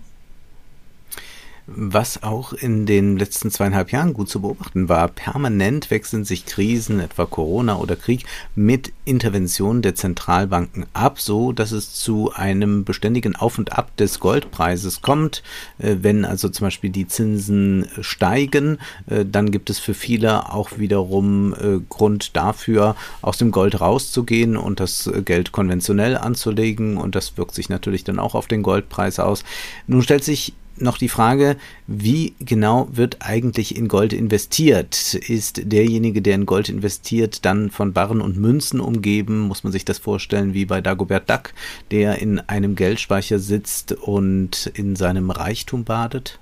Was 1.67 2.23
auch 2.23 2.53
in 2.53 2.85
den 2.85 3.17
letzten 3.17 3.51
zweieinhalb 3.51 3.91
Jahren 3.91 4.13
gut 4.13 4.29
zu 4.29 4.43
beobachten 4.43 4.91
war, 4.91 5.09
permanent 5.09 5.91
wechseln 5.91 6.27
sich 6.27 6.45
Krisen, 6.45 7.01
etwa 7.01 7.25
Corona 7.25 7.79
oder 7.79 7.97
Krieg, 7.97 8.27
mit 8.55 8.93
Interventionen 9.07 9.81
der 9.81 9.95
Zentralbanken 9.95 10.85
ab, 10.93 11.19
so 11.19 11.53
dass 11.53 11.73
es 11.73 11.95
zu 11.95 12.31
einem 12.35 12.85
beständigen 12.85 13.35
Auf 13.35 13.57
und 13.57 13.73
Ab 13.73 13.97
des 13.97 14.21
Goldpreises 14.21 15.01
kommt. 15.01 15.43
Äh, 15.79 15.97
wenn 16.03 16.27
also 16.27 16.51
zum 16.51 16.67
Beispiel 16.67 16.91
die 16.91 17.09
Zinsen 17.09 17.89
steigen, 18.03 18.77
äh, 19.07 19.25
dann 19.25 19.51
gibt 19.51 19.71
es 19.71 19.79
für 19.79 19.95
viele 19.95 20.53
auch 20.53 20.77
wiederum 20.77 21.55
äh, 21.55 21.81
Grund 21.89 22.37
dafür, 22.37 22.95
aus 23.23 23.39
dem 23.39 23.53
Gold 23.53 23.81
rauszugehen 23.81 24.59
und 24.59 24.81
das 24.81 25.11
Geld 25.25 25.53
konventionell 25.53 26.19
anzulegen 26.19 26.99
und 26.99 27.15
das 27.15 27.39
wirkt 27.39 27.55
sich 27.55 27.71
natürlich 27.71 28.05
dann 28.05 28.19
auch 28.19 28.35
auf 28.35 28.49
den 28.49 28.63
Goldpreis 28.63 29.19
aus. 29.19 29.45
Nun 29.87 30.03
stellt 30.03 30.25
sich 30.25 30.53
noch 30.77 30.99
die 30.99 31.09
Frage, 31.09 31.57
wie 31.87 32.35
genau 32.41 32.89
wird 32.93 33.19
eigentlich 33.21 33.77
in 33.77 33.89
Gold 33.89 34.13
investiert? 34.13 35.15
Ist 35.15 35.61
derjenige, 35.73 36.23
der 36.23 36.35
in 36.35 36.47
Gold 36.47 36.69
investiert, 36.69 37.45
dann 37.45 37.71
von 37.71 37.93
Barren 37.93 38.21
und 38.21 38.37
Münzen 38.37 38.81
umgeben? 38.81 39.41
Muss 39.41 39.65
man 39.65 39.73
sich 39.73 39.85
das 39.85 39.99
vorstellen 39.99 40.55
wie 40.55 40.65
bei 40.65 40.81
Dagobert 40.81 41.31
Duck, 41.31 41.53
der 41.91 42.19
in 42.19 42.41
einem 42.41 42.75
Geldspeicher 42.77 43.39
sitzt 43.39 43.93
und 43.93 44.71
in 44.75 44.97
seinem 44.97 45.31
Reichtum 45.31 45.85
badet? 45.85 46.39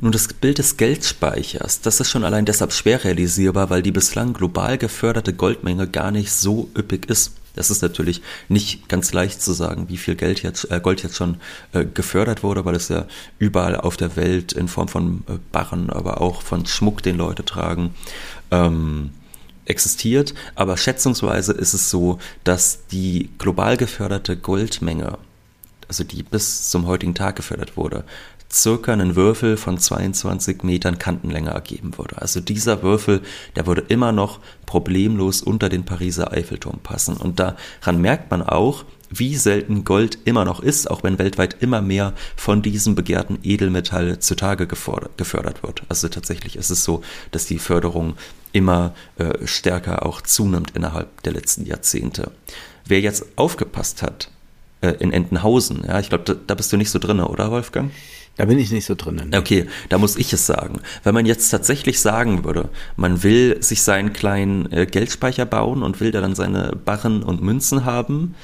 Nun, 0.00 0.12
das 0.12 0.28
Bild 0.28 0.58
des 0.58 0.76
Geldspeichers, 0.76 1.80
das 1.80 2.00
ist 2.00 2.10
schon 2.10 2.24
allein 2.24 2.44
deshalb 2.44 2.72
schwer 2.72 3.04
realisierbar, 3.04 3.70
weil 3.70 3.82
die 3.82 3.92
bislang 3.92 4.32
global 4.32 4.76
geförderte 4.76 5.32
Goldmenge 5.32 5.88
gar 5.88 6.10
nicht 6.10 6.32
so 6.32 6.68
üppig 6.76 7.08
ist. 7.08 7.32
Das 7.54 7.70
ist 7.70 7.82
natürlich 7.82 8.20
nicht 8.48 8.88
ganz 8.88 9.12
leicht 9.12 9.40
zu 9.40 9.52
sagen, 9.52 9.88
wie 9.88 9.96
viel 9.96 10.16
Geld 10.16 10.42
jetzt, 10.42 10.70
äh, 10.70 10.80
Gold 10.80 11.02
jetzt 11.02 11.16
schon 11.16 11.36
äh, 11.72 11.84
gefördert 11.84 12.42
wurde, 12.42 12.64
weil 12.64 12.74
es 12.74 12.88
ja 12.88 13.06
überall 13.38 13.76
auf 13.76 13.96
der 13.96 14.16
Welt 14.16 14.52
in 14.52 14.68
Form 14.68 14.88
von 14.88 15.24
äh, 15.28 15.38
Barren, 15.52 15.90
aber 15.90 16.20
auch 16.20 16.42
von 16.42 16.66
Schmuck, 16.66 17.02
den 17.02 17.16
Leute 17.16 17.44
tragen, 17.44 17.94
ähm, 18.50 19.10
existiert. 19.66 20.34
Aber 20.54 20.76
schätzungsweise 20.76 21.52
ist 21.52 21.74
es 21.74 21.90
so, 21.90 22.18
dass 22.42 22.86
die 22.88 23.30
global 23.38 23.76
geförderte 23.76 24.36
Goldmenge, 24.36 25.18
also 25.88 26.04
die 26.04 26.22
bis 26.22 26.70
zum 26.70 26.86
heutigen 26.86 27.14
Tag 27.14 27.36
gefördert 27.36 27.76
wurde, 27.76 28.04
circa 28.50 28.92
einen 28.92 29.16
Würfel 29.16 29.56
von 29.56 29.78
22 29.78 30.62
Metern 30.62 30.98
Kantenlänge 30.98 31.50
ergeben 31.50 31.98
würde. 31.98 32.20
Also 32.20 32.40
dieser 32.40 32.82
Würfel, 32.82 33.22
der 33.56 33.66
würde 33.66 33.84
immer 33.88 34.12
noch 34.12 34.40
problemlos 34.66 35.42
unter 35.42 35.68
den 35.68 35.84
Pariser 35.84 36.32
Eiffelturm 36.32 36.78
passen. 36.78 37.16
Und 37.16 37.40
daran 37.40 38.00
merkt 38.00 38.30
man 38.30 38.42
auch, 38.42 38.84
wie 39.10 39.36
selten 39.36 39.84
Gold 39.84 40.18
immer 40.24 40.44
noch 40.44 40.60
ist, 40.60 40.90
auch 40.90 41.02
wenn 41.02 41.18
weltweit 41.18 41.56
immer 41.60 41.82
mehr 41.82 42.14
von 42.36 42.62
diesem 42.62 42.94
begehrten 42.94 43.38
Edelmetall 43.42 44.18
zutage 44.18 44.66
gefördert 44.66 45.62
wird. 45.62 45.82
Also 45.88 46.08
tatsächlich 46.08 46.56
ist 46.56 46.70
es 46.70 46.84
so, 46.84 47.02
dass 47.30 47.46
die 47.46 47.58
Förderung 47.58 48.14
immer 48.52 48.94
äh, 49.18 49.46
stärker 49.46 50.06
auch 50.06 50.20
zunimmt 50.20 50.72
innerhalb 50.74 51.22
der 51.22 51.32
letzten 51.32 51.66
Jahrzehnte. 51.66 52.30
Wer 52.86 53.00
jetzt 53.00 53.24
aufgepasst 53.36 54.02
hat 54.02 54.30
äh, 54.80 54.92
in 54.98 55.12
Entenhausen, 55.12 55.84
ja, 55.86 56.00
ich 56.00 56.08
glaube, 56.08 56.24
da, 56.24 56.34
da 56.34 56.54
bist 56.54 56.72
du 56.72 56.76
nicht 56.76 56.90
so 56.90 56.98
drin, 56.98 57.20
oder 57.20 57.50
Wolfgang? 57.50 57.90
Da 58.36 58.46
bin 58.46 58.58
ich 58.58 58.72
nicht 58.72 58.84
so 58.84 58.94
drin. 58.96 59.30
Okay, 59.36 59.66
da 59.88 59.98
muss 59.98 60.16
ich 60.16 60.32
es 60.32 60.44
sagen. 60.46 60.80
Wenn 61.04 61.14
man 61.14 61.24
jetzt 61.24 61.50
tatsächlich 61.50 62.00
sagen 62.00 62.44
würde, 62.44 62.68
man 62.96 63.22
will 63.22 63.62
sich 63.62 63.82
seinen 63.82 64.12
kleinen 64.12 64.70
äh, 64.72 64.86
Geldspeicher 64.86 65.46
bauen 65.46 65.82
und 65.82 66.00
will 66.00 66.10
da 66.10 66.20
dann 66.20 66.34
seine 66.34 66.76
Barren 66.84 67.22
und 67.22 67.42
Münzen 67.42 67.84
haben, 67.84 68.34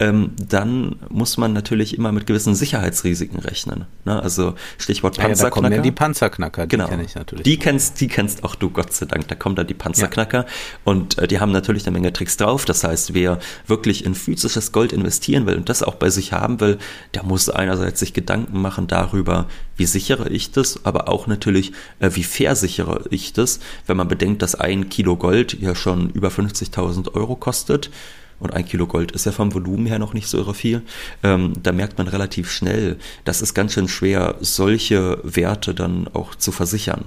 ähm, 0.00 0.32
dann 0.36 0.96
muss 1.08 1.36
man 1.36 1.52
natürlich 1.52 1.96
immer 1.96 2.10
mit 2.10 2.26
gewissen 2.26 2.54
Sicherheitsrisiken 2.54 3.38
rechnen. 3.38 3.86
Ne? 4.04 4.20
Also 4.20 4.54
Stichwort 4.76 5.16
Panzerknacker. 5.16 5.38
Ja, 5.38 5.44
da 5.44 5.50
kommen 5.50 5.72
ja 5.72 5.82
die 5.82 5.92
Panzerknacker, 5.92 6.62
die 6.66 6.68
genau. 6.68 6.88
kenne 6.88 7.04
ich 7.04 7.14
natürlich. 7.14 7.44
Die 7.44 7.58
kennst, 7.58 8.00
die 8.00 8.08
kennst 8.08 8.42
auch 8.42 8.56
du, 8.56 8.70
Gott 8.70 8.92
sei 8.92 9.06
Dank. 9.06 9.28
Da 9.28 9.36
kommen 9.36 9.54
dann 9.54 9.68
die 9.68 9.74
Panzerknacker 9.74 10.38
ja. 10.38 10.46
und 10.82 11.18
äh, 11.18 11.28
die 11.28 11.38
haben 11.38 11.52
natürlich 11.52 11.86
eine 11.86 11.92
Menge 11.92 12.12
Tricks 12.12 12.36
drauf. 12.36 12.64
Das 12.64 12.82
heißt, 12.82 13.14
wer 13.14 13.38
wirklich 13.68 14.04
in 14.04 14.16
physisches 14.16 14.72
Gold 14.72 14.92
investieren 14.92 15.46
will 15.46 15.54
und 15.56 15.68
das 15.68 15.84
auch 15.84 15.94
bei 15.94 16.10
sich 16.10 16.32
haben 16.32 16.60
will, 16.60 16.78
der 17.14 17.22
muss 17.22 17.48
einerseits 17.48 18.00
sich 18.00 18.12
Gedanken 18.12 18.60
machen 18.60 18.88
darüber, 18.88 19.46
wie 19.76 19.86
sichere 19.86 20.28
ich 20.28 20.50
das, 20.50 20.84
aber 20.84 21.08
auch 21.08 21.28
natürlich, 21.28 21.72
äh, 22.00 22.10
wie 22.14 22.24
versichere 22.24 23.04
ich 23.10 23.32
das, 23.32 23.60
wenn 23.86 23.96
man 23.96 24.08
bedenkt, 24.08 24.42
dass 24.42 24.56
ein 24.56 24.88
Kilo 24.88 25.16
Gold 25.16 25.60
ja 25.60 25.76
schon 25.76 26.10
über 26.10 26.28
50.000 26.28 27.14
Euro 27.14 27.36
kostet 27.36 27.90
und 28.40 28.52
ein 28.52 28.64
Kilo 28.64 28.86
Gold 28.86 29.12
ist 29.12 29.26
ja 29.26 29.32
vom 29.32 29.54
Volumen 29.54 29.86
her 29.86 29.98
noch 29.98 30.14
nicht 30.14 30.28
so 30.28 30.38
irre 30.38 30.54
viel, 30.54 30.82
ähm, 31.22 31.52
da 31.62 31.72
merkt 31.72 31.98
man 31.98 32.08
relativ 32.08 32.50
schnell, 32.50 32.98
das 33.24 33.42
ist 33.42 33.54
ganz 33.54 33.72
schön 33.72 33.88
schwer, 33.88 34.36
solche 34.40 35.18
Werte 35.22 35.74
dann 35.74 36.08
auch 36.08 36.34
zu 36.34 36.52
versichern. 36.52 37.04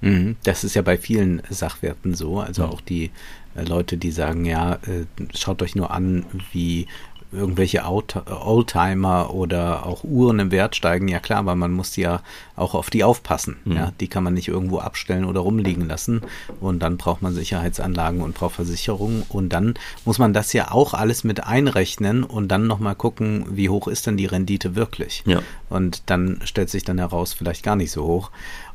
Mhm. 0.00 0.36
Das 0.44 0.64
ist 0.64 0.74
ja 0.74 0.82
bei 0.82 0.96
vielen 0.96 1.42
Sachwerten 1.50 2.14
so, 2.14 2.40
also 2.40 2.64
auch 2.64 2.80
die 2.80 3.10
äh, 3.54 3.64
Leute, 3.64 3.96
die 3.96 4.10
sagen, 4.10 4.44
ja, 4.44 4.74
äh, 4.74 5.04
schaut 5.36 5.62
euch 5.62 5.74
nur 5.74 5.90
an, 5.90 6.24
wie 6.52 6.86
irgendwelche 7.32 7.84
Oldtimer 7.84 9.32
oder 9.32 9.86
auch 9.86 10.04
Uhren 10.04 10.38
im 10.38 10.50
Wert 10.50 10.76
steigen, 10.76 11.08
ja 11.08 11.20
klar, 11.20 11.40
aber 11.40 11.54
man 11.54 11.72
muss 11.72 11.96
ja 11.96 12.22
auch 12.56 12.74
auf 12.74 12.90
die 12.90 13.04
aufpassen. 13.04 13.56
Mhm. 13.64 13.72
Ja, 13.72 13.92
die 14.00 14.08
kann 14.08 14.24
man 14.24 14.34
nicht 14.34 14.48
irgendwo 14.48 14.78
abstellen 14.78 15.24
oder 15.24 15.40
rumliegen 15.40 15.86
lassen. 15.86 16.22
Und 16.60 16.80
dann 16.80 16.96
braucht 16.96 17.22
man 17.22 17.32
Sicherheitsanlagen 17.32 18.20
und 18.20 18.34
braucht 18.34 18.56
Versicherungen. 18.56 19.22
Und 19.28 19.50
dann 19.50 19.74
muss 20.04 20.18
man 20.18 20.32
das 20.32 20.52
ja 20.52 20.70
auch 20.70 20.94
alles 20.94 21.24
mit 21.24 21.44
einrechnen 21.44 22.24
und 22.24 22.48
dann 22.48 22.66
nochmal 22.66 22.94
gucken, 22.94 23.46
wie 23.50 23.68
hoch 23.68 23.88
ist 23.88 24.06
denn 24.06 24.16
die 24.16 24.26
Rendite 24.26 24.74
wirklich. 24.74 25.22
Ja. 25.26 25.40
Und 25.68 26.02
dann 26.06 26.40
stellt 26.44 26.70
sich 26.70 26.84
dann 26.84 26.98
heraus, 26.98 27.32
vielleicht 27.32 27.62
gar 27.62 27.76
nicht 27.76 27.92
so 27.92 28.04
hoch. 28.04 28.30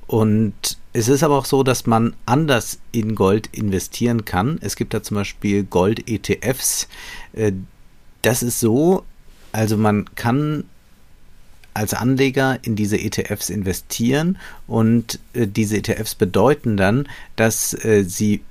Und 0.07 0.77
es 0.93 1.07
ist 1.07 1.23
aber 1.23 1.37
auch 1.37 1.45
so, 1.45 1.63
dass 1.63 1.87
man 1.87 2.13
anders 2.25 2.79
in 2.91 3.15
Gold 3.15 3.47
investieren 3.51 4.23
kann. 4.23 4.59
Es 4.61 4.75
gibt 4.75 4.93
da 4.93 5.01
zum 5.01 5.15
Beispiel 5.15 5.63
Gold-ETFs, 5.63 6.87
äh, 7.33 7.53
das 8.25 8.43
ist 8.43 8.59
so, 8.59 9.03
also 9.51 9.77
man 9.77 10.13
kann 10.15 10.65
als 11.73 11.93
Anleger 11.93 12.57
in 12.63 12.75
diese 12.75 12.97
ETFs 12.97 13.49
investieren 13.49 14.37
und 14.65 15.19
äh, 15.33 15.45
diese 15.45 15.77
ETFs 15.77 16.15
bedeuten 16.15 16.77
dann, 16.77 17.07
dass 17.35 17.73
äh, 17.73 18.03
sie 18.07 18.41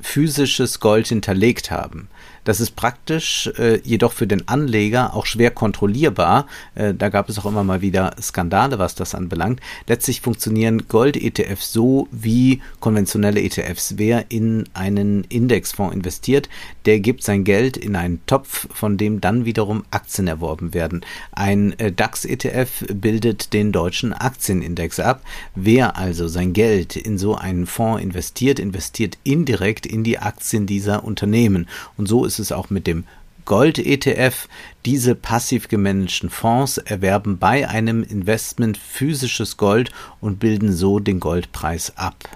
physisches 0.00 0.78
Gold 0.78 1.08
hinterlegt 1.08 1.70
haben. 1.70 2.08
Das 2.48 2.60
ist 2.60 2.76
praktisch, 2.76 3.50
äh, 3.58 3.78
jedoch 3.84 4.14
für 4.14 4.26
den 4.26 4.48
Anleger 4.48 5.14
auch 5.14 5.26
schwer 5.26 5.50
kontrollierbar. 5.50 6.46
Äh, 6.74 6.94
da 6.94 7.10
gab 7.10 7.28
es 7.28 7.38
auch 7.38 7.44
immer 7.44 7.62
mal 7.62 7.82
wieder 7.82 8.16
Skandale, 8.18 8.78
was 8.78 8.94
das 8.94 9.14
anbelangt. 9.14 9.60
Letztlich 9.86 10.22
funktionieren 10.22 10.88
Gold-ETFs 10.88 11.74
so 11.74 12.08
wie 12.10 12.62
konventionelle 12.80 13.42
ETFs. 13.42 13.98
Wer 13.98 14.30
in 14.30 14.64
einen 14.72 15.24
Indexfonds 15.24 15.94
investiert, 15.94 16.48
der 16.86 17.00
gibt 17.00 17.22
sein 17.22 17.44
Geld 17.44 17.76
in 17.76 17.96
einen 17.96 18.24
Topf, 18.24 18.66
von 18.72 18.96
dem 18.96 19.20
dann 19.20 19.44
wiederum 19.44 19.84
Aktien 19.90 20.26
erworben 20.26 20.72
werden. 20.72 21.04
Ein 21.32 21.78
äh, 21.78 21.92
DAX-ETF 21.92 22.86
bildet 22.94 23.52
den 23.52 23.72
deutschen 23.72 24.14
Aktienindex 24.14 25.00
ab. 25.00 25.20
Wer 25.54 25.98
also 25.98 26.28
sein 26.28 26.54
Geld 26.54 26.96
in 26.96 27.18
so 27.18 27.34
einen 27.34 27.66
Fonds 27.66 28.02
investiert, 28.02 28.58
investiert 28.58 29.18
indirekt 29.22 29.84
in 29.84 30.02
die 30.02 30.18
Aktien 30.18 30.64
dieser 30.64 31.04
Unternehmen. 31.04 31.68
Und 31.98 32.08
so 32.08 32.24
ist 32.24 32.37
ist 32.38 32.46
es 32.46 32.52
auch 32.52 32.70
mit 32.70 32.86
dem 32.86 33.04
Gold-ETF. 33.44 34.46
Diese 34.84 35.14
passiv 35.14 35.68
gemanagten 35.68 36.30
Fonds 36.30 36.78
erwerben 36.78 37.38
bei 37.38 37.68
einem 37.68 38.02
Investment 38.02 38.76
physisches 38.76 39.56
Gold 39.56 39.90
und 40.20 40.38
bilden 40.38 40.72
so 40.72 40.98
den 40.98 41.18
Goldpreis 41.18 41.96
ab. 41.96 42.28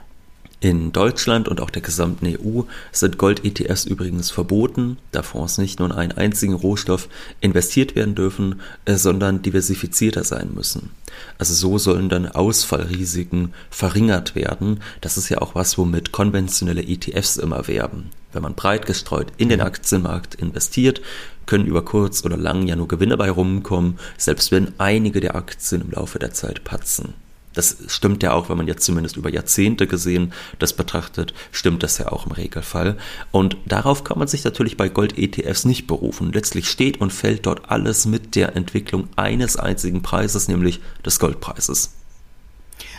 In 0.60 0.92
Deutschland 0.92 1.48
und 1.48 1.60
auch 1.60 1.70
der 1.70 1.82
gesamten 1.82 2.26
EU 2.26 2.62
sind 2.92 3.18
Gold-ETFs 3.18 3.84
übrigens 3.84 4.30
verboten, 4.30 4.96
da 5.10 5.22
Fonds 5.22 5.58
nicht 5.58 5.80
nur 5.80 5.90
in 5.90 5.94
einen 5.94 6.12
einzigen 6.12 6.54
Rohstoff 6.54 7.08
investiert 7.40 7.96
werden 7.96 8.14
dürfen, 8.14 8.60
äh, 8.84 8.94
sondern 8.94 9.42
diversifizierter 9.42 10.22
sein 10.22 10.52
müssen. 10.54 10.90
Also 11.36 11.52
so 11.52 11.78
sollen 11.78 12.08
dann 12.08 12.28
Ausfallrisiken 12.28 13.54
verringert 13.70 14.36
werden. 14.36 14.80
Das 15.00 15.16
ist 15.18 15.28
ja 15.28 15.38
auch 15.38 15.56
was, 15.56 15.78
womit 15.78 16.12
konventionelle 16.12 16.84
ETFs 16.84 17.38
immer 17.38 17.66
werben. 17.66 18.10
Wenn 18.32 18.42
man 18.42 18.54
breit 18.54 18.86
gestreut 18.86 19.28
in 19.38 19.48
den. 19.48 19.62
Aktienmarkt 19.62 20.34
investiert, 20.34 21.00
können 21.46 21.66
über 21.66 21.84
kurz 21.84 22.24
oder 22.24 22.36
lang 22.36 22.66
ja 22.66 22.76
nur 22.76 22.88
Gewinne 22.88 23.16
bei 23.16 23.30
rumkommen, 23.30 23.98
selbst 24.16 24.52
wenn 24.52 24.72
einige 24.78 25.20
der 25.20 25.34
Aktien 25.34 25.82
im 25.82 25.90
Laufe 25.90 26.18
der 26.18 26.32
Zeit 26.32 26.64
patzen. 26.64 27.14
Das 27.54 27.76
stimmt 27.88 28.22
ja 28.22 28.32
auch, 28.32 28.48
wenn 28.48 28.56
man 28.56 28.66
jetzt 28.66 28.84
zumindest 28.84 29.16
über 29.16 29.30
Jahrzehnte 29.30 29.86
gesehen 29.86 30.32
das 30.58 30.72
betrachtet, 30.72 31.34
stimmt 31.50 31.82
das 31.82 31.98
ja 31.98 32.10
auch 32.10 32.26
im 32.26 32.32
Regelfall. 32.32 32.96
Und 33.30 33.56
darauf 33.66 34.04
kann 34.04 34.18
man 34.18 34.28
sich 34.28 34.42
natürlich 34.44 34.76
bei 34.76 34.88
Gold-ETFs 34.88 35.66
nicht 35.66 35.86
berufen. 35.86 36.32
Letztlich 36.32 36.68
steht 36.68 37.00
und 37.00 37.12
fällt 37.12 37.46
dort 37.46 37.70
alles 37.70 38.06
mit 38.06 38.36
der 38.36 38.56
Entwicklung 38.56 39.08
eines 39.16 39.56
einzigen 39.56 40.02
Preises, 40.02 40.48
nämlich 40.48 40.80
des 41.04 41.18
Goldpreises. 41.18 41.92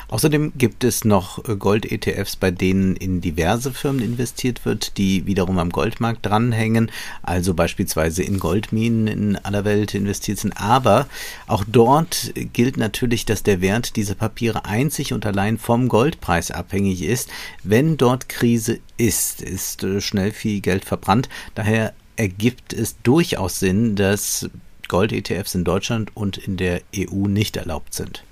Außerdem 0.10 0.54
gibt 0.58 0.84
es 0.84 1.06
noch 1.06 1.48
äh, 1.48 1.56
Gold-ETFs, 1.56 2.36
bei 2.36 2.52
denen 2.52 2.96
in 2.96 3.22
diverse 3.22 3.72
Firmen 3.72 4.04
investiert 4.04 4.66
wird, 4.66 4.98
die 4.98 5.26
wiederum 5.26 5.60
am 5.60 5.72
Goldmarkt 5.72 6.26
dranhängen, 6.26 6.92
also 7.22 7.54
beispielsweise 7.54 8.24
in 8.24 8.40
Goldminen 8.40 9.08
in 9.08 9.36
aller 9.38 9.66
Welt 9.66 9.94
investiert 9.96 10.40
sind. 10.40 10.54
Aber 10.58 11.08
auch 11.48 11.64
dort 11.68 12.34
gilt 12.54 12.78
natürlich, 12.78 13.26
dass 13.26 13.44
der 13.44 13.62
Wert 13.62 13.96
dieser 13.96 14.16
Papiere 14.16 14.66
einzig 14.66 15.14
und 15.14 15.26
allein 15.26 15.58
vom 15.58 15.88
Goldpreis 15.88 16.52
abhängig 16.52 17.04
ist. 17.04 17.30
Wenn 17.64 17.98
dort 17.98 18.30
Krise 18.30 18.80
ist, 18.98 19.42
ist 19.42 19.84
äh, 19.84 20.02
schnell 20.02 20.32
viel 20.32 20.62
Geld 20.62 20.86
verbrannt. 20.86 21.30
Daher 21.56 21.94
ergibt 22.16 22.74
es 22.74 22.98
durchaus 23.04 23.60
Sinn, 23.60 23.96
dass 23.96 24.50
Gold-ETFs 24.88 25.56
in 25.56 25.64
Deutschland 25.64 26.16
und 26.16 26.38
in 26.38 26.58
der 26.58 26.82
EU 26.96 27.28
nicht 27.28 27.58
erlaubt 27.58 27.94
sind. 27.94 28.24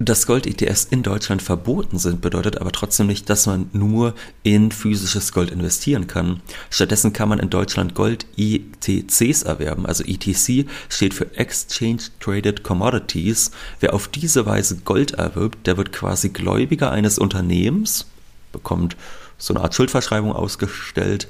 Dass 0.00 0.26
Gold-ETFs 0.26 0.88
in 0.90 1.04
Deutschland 1.04 1.40
verboten 1.40 1.98
sind, 1.98 2.20
bedeutet 2.20 2.60
aber 2.60 2.72
trotzdem 2.72 3.06
nicht, 3.06 3.30
dass 3.30 3.46
man 3.46 3.70
nur 3.72 4.14
in 4.42 4.72
physisches 4.72 5.32
Gold 5.32 5.52
investieren 5.52 6.08
kann. 6.08 6.40
Stattdessen 6.68 7.12
kann 7.12 7.28
man 7.28 7.38
in 7.38 7.48
Deutschland 7.48 7.94
Gold-ETCs 7.94 9.44
erwerben. 9.44 9.86
Also 9.86 10.02
ETC 10.02 10.66
steht 10.88 11.14
für 11.14 11.36
Exchange 11.36 12.02
Traded 12.18 12.64
Commodities. 12.64 13.52
Wer 13.78 13.94
auf 13.94 14.08
diese 14.08 14.46
Weise 14.46 14.78
Gold 14.78 15.12
erwirbt, 15.12 15.64
der 15.68 15.76
wird 15.76 15.92
quasi 15.92 16.30
Gläubiger 16.30 16.90
eines 16.90 17.16
Unternehmens, 17.16 18.06
bekommt 18.50 18.96
so 19.38 19.54
eine 19.54 19.62
Art 19.62 19.76
Schuldverschreibung 19.76 20.32
ausgestellt 20.32 21.28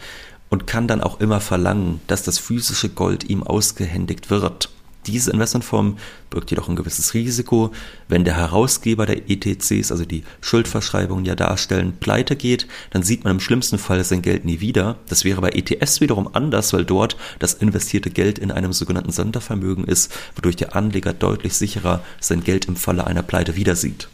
und 0.48 0.66
kann 0.66 0.88
dann 0.88 1.02
auch 1.02 1.20
immer 1.20 1.40
verlangen, 1.40 2.00
dass 2.06 2.22
das 2.22 2.38
physische 2.38 2.88
Gold 2.88 3.24
ihm 3.24 3.42
ausgehändigt 3.42 4.30
wird. 4.30 4.70
Diese 5.06 5.30
Investmentform 5.30 5.98
birgt 6.30 6.50
jedoch 6.50 6.68
ein 6.68 6.76
gewisses 6.76 7.14
Risiko. 7.14 7.72
Wenn 8.08 8.24
der 8.24 8.36
Herausgeber 8.36 9.06
der 9.06 9.30
ETCs, 9.30 9.92
also 9.92 10.04
die 10.04 10.24
Schuldverschreibungen 10.40 11.24
ja 11.24 11.34
darstellen, 11.34 11.96
pleite 11.98 12.36
geht, 12.36 12.66
dann 12.90 13.02
sieht 13.02 13.24
man 13.24 13.34
im 13.34 13.40
schlimmsten 13.40 13.78
Fall 13.78 14.02
sein 14.04 14.22
Geld 14.22 14.44
nie 14.44 14.60
wieder. 14.60 14.96
Das 15.08 15.24
wäre 15.24 15.40
bei 15.40 15.50
ETS 15.50 16.00
wiederum 16.00 16.28
anders, 16.32 16.72
weil 16.72 16.84
dort 16.84 17.16
das 17.38 17.54
investierte 17.54 18.10
Geld 18.10 18.38
in 18.38 18.50
einem 18.50 18.72
sogenannten 18.72 19.12
Sondervermögen 19.12 19.84
ist, 19.84 20.12
wodurch 20.36 20.56
der 20.56 20.74
Anleger 20.74 21.12
deutlich 21.12 21.54
sicherer 21.54 22.02
sein 22.20 22.42
Geld 22.42 22.66
im 22.66 22.76
Falle 22.76 23.06
einer 23.06 23.22
Pleite 23.22 23.56
wieder 23.56 23.76
sieht. 23.76 24.08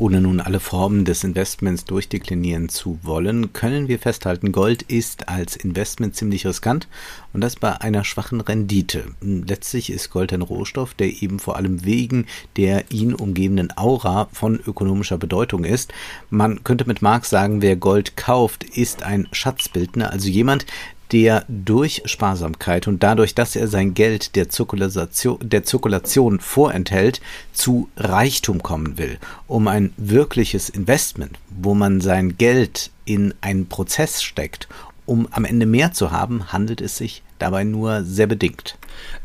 Ohne 0.00 0.22
nun 0.22 0.40
alle 0.40 0.60
Formen 0.60 1.04
des 1.04 1.24
Investments 1.24 1.84
durchdeklinieren 1.84 2.70
zu 2.70 2.98
wollen, 3.02 3.52
können 3.52 3.86
wir 3.86 3.98
festhalten, 3.98 4.50
Gold 4.50 4.80
ist 4.80 5.28
als 5.28 5.56
Investment 5.56 6.16
ziemlich 6.16 6.46
riskant 6.46 6.88
und 7.34 7.42
das 7.42 7.56
bei 7.56 7.82
einer 7.82 8.02
schwachen 8.02 8.40
Rendite. 8.40 9.04
Letztlich 9.20 9.90
ist 9.90 10.08
Gold 10.08 10.32
ein 10.32 10.40
Rohstoff, 10.40 10.94
der 10.94 11.22
eben 11.22 11.38
vor 11.38 11.56
allem 11.58 11.84
wegen 11.84 12.24
der 12.56 12.90
ihn 12.90 13.12
umgebenden 13.12 13.76
Aura 13.76 14.30
von 14.32 14.58
ökonomischer 14.66 15.18
Bedeutung 15.18 15.64
ist. 15.64 15.92
Man 16.30 16.64
könnte 16.64 16.86
mit 16.86 17.02
Marx 17.02 17.28
sagen, 17.28 17.60
wer 17.60 17.76
Gold 17.76 18.16
kauft, 18.16 18.64
ist 18.64 19.02
ein 19.02 19.28
Schatzbildner, 19.32 20.12
also 20.12 20.30
jemand, 20.30 20.64
der 21.12 21.44
durch 21.48 22.02
Sparsamkeit 22.04 22.86
und 22.86 23.02
dadurch, 23.02 23.34
dass 23.34 23.56
er 23.56 23.68
sein 23.68 23.94
Geld 23.94 24.36
der 24.36 24.48
Zirkulation, 24.48 25.38
der 25.42 25.64
Zirkulation 25.64 26.40
vorenthält, 26.40 27.20
zu 27.52 27.88
Reichtum 27.96 28.62
kommen 28.62 28.98
will. 28.98 29.18
Um 29.46 29.68
ein 29.68 29.92
wirkliches 29.96 30.68
Investment, 30.68 31.38
wo 31.48 31.74
man 31.74 32.00
sein 32.00 32.36
Geld 32.36 32.90
in 33.04 33.34
einen 33.40 33.66
Prozess 33.66 34.22
steckt, 34.22 34.68
um 35.06 35.26
am 35.32 35.44
Ende 35.44 35.66
mehr 35.66 35.92
zu 35.92 36.12
haben, 36.12 36.52
handelt 36.52 36.80
es 36.80 36.96
sich 36.96 37.22
dabei 37.40 37.64
nur 37.64 38.04
sehr 38.04 38.26
bedingt. 38.26 38.76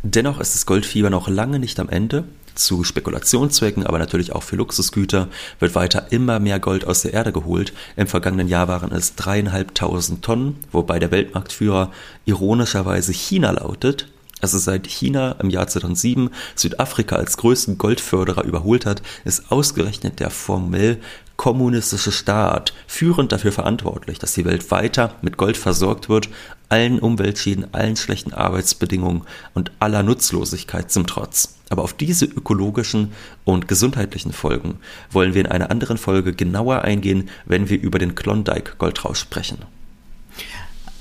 Dennoch 0.04 0.40
ist 0.40 0.56
das 0.56 0.66
Goldfieber 0.66 1.10
noch 1.10 1.28
lange 1.28 1.60
nicht 1.60 1.80
am 1.80 1.90
Ende 1.90 2.26
zu 2.56 2.84
Spekulationszwecken, 2.84 3.86
aber 3.86 4.00
natürlich 4.00 4.32
auch 4.32 4.44
für 4.44 4.56
Luxusgüter 4.56 5.28
wird 5.60 5.76
weiter 5.76 6.08
immer 6.12 6.40
mehr 6.40 6.60
Gold 6.60 6.86
aus 6.88 7.02
der 7.02 7.14
Erde 7.14 7.32
geholt. 7.32 7.74
Im 7.96 8.08
vergangenen 8.08 8.48
Jahr 8.48 8.68
waren 8.68 8.92
es 8.92 9.16
dreieinhalbtausend 9.16 10.24
Tonnen, 10.24 10.56
wobei 10.72 11.00
der 11.00 11.12
Weltmarktführer 11.12 11.92
ironischerweise 12.26 13.12
China 13.12 13.52
lautet. 13.52 14.08
Also 14.42 14.58
seit 14.58 14.88
China 14.88 15.36
im 15.40 15.50
Jahr 15.50 15.68
2007 15.68 16.30
Südafrika 16.56 17.16
als 17.16 17.38
größten 17.38 17.78
Goldförderer 17.78 18.44
überholt 18.44 18.86
hat, 18.86 19.02
ist 19.24 19.52
ausgerechnet 19.52 20.20
der 20.20 20.30
formell 20.30 21.00
kommunistische 21.38 22.12
Staat 22.12 22.74
führend 22.88 23.32
dafür 23.32 23.52
verantwortlich, 23.52 24.20
dass 24.20 24.34
die 24.34 24.46
Welt 24.46 24.72
weiter 24.72 25.16
mit 25.22 25.38
Gold 25.38 25.58
versorgt 25.58 26.10
wird, 26.10 26.30
allen 26.70 27.00
Umweltschäden, 27.00 27.74
allen 27.74 27.96
schlechten 27.96 28.34
Arbeitsbedingungen 28.34 29.24
und 29.54 29.72
aller 29.80 30.04
Nutzlosigkeit 30.04 30.92
zum 30.92 31.06
Trotz. 31.06 31.56
Aber 31.70 31.84
auf 31.84 31.94
diese 31.94 32.26
ökologischen 32.26 33.12
und 33.44 33.68
gesundheitlichen 33.68 34.34
Folgen 34.34 34.80
wollen 35.12 35.34
wir 35.34 35.42
in 35.42 35.52
einer 35.52 35.72
anderen 35.72 35.98
Folge 35.98 36.34
genauer 36.34 36.82
eingehen, 36.82 37.30
wenn 37.46 37.70
wir 37.70 37.82
über 37.82 38.00
den 38.00 38.16
Klondike 38.16 38.74
Goldrausch 38.78 39.20
sprechen. 39.20 39.58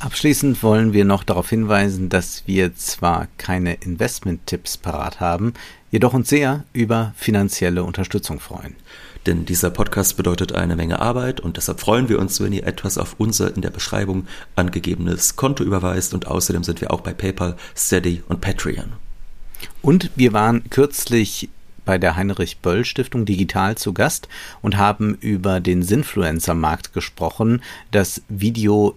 Abschließend 0.04 0.62
wollen 0.62 0.92
wir 0.92 1.06
noch 1.06 1.24
darauf 1.24 1.48
hinweisen, 1.48 2.10
dass 2.10 2.42
wir 2.46 2.76
zwar 2.76 3.26
keine 3.38 3.72
Investment-Tipps 3.72 4.76
parat 4.76 5.18
haben, 5.18 5.54
jedoch 5.90 6.12
uns 6.12 6.28
sehr 6.28 6.64
über 6.74 7.14
finanzielle 7.16 7.82
Unterstützung 7.84 8.38
freuen. 8.38 8.74
Denn 9.24 9.46
dieser 9.46 9.70
Podcast 9.70 10.18
bedeutet 10.18 10.52
eine 10.52 10.76
Menge 10.76 11.00
Arbeit 11.00 11.40
und 11.40 11.56
deshalb 11.56 11.80
freuen 11.80 12.10
wir 12.10 12.18
uns, 12.18 12.38
wenn 12.42 12.52
ihr 12.52 12.66
etwas 12.66 12.98
auf 12.98 13.14
unser 13.16 13.56
in 13.56 13.62
der 13.62 13.70
Beschreibung 13.70 14.26
angegebenes 14.56 15.36
Konto 15.36 15.64
überweist 15.64 16.12
und 16.12 16.26
außerdem 16.26 16.64
sind 16.64 16.82
wir 16.82 16.90
auch 16.90 17.00
bei 17.00 17.14
PayPal, 17.14 17.56
Steady 17.74 18.22
und 18.28 18.42
Patreon. 18.42 18.92
Und 19.80 20.10
wir 20.16 20.34
waren 20.34 20.68
kürzlich 20.68 21.48
bei 21.84 21.98
der 21.98 22.16
Heinrich 22.16 22.58
Böll 22.58 22.84
Stiftung 22.84 23.24
digital 23.24 23.76
zu 23.76 23.92
Gast 23.92 24.28
und 24.62 24.76
haben 24.76 25.16
über 25.20 25.60
den 25.60 25.82
Sinfluencer-Markt 25.82 26.92
gesprochen. 26.92 27.62
Das 27.90 28.22
Video 28.28 28.96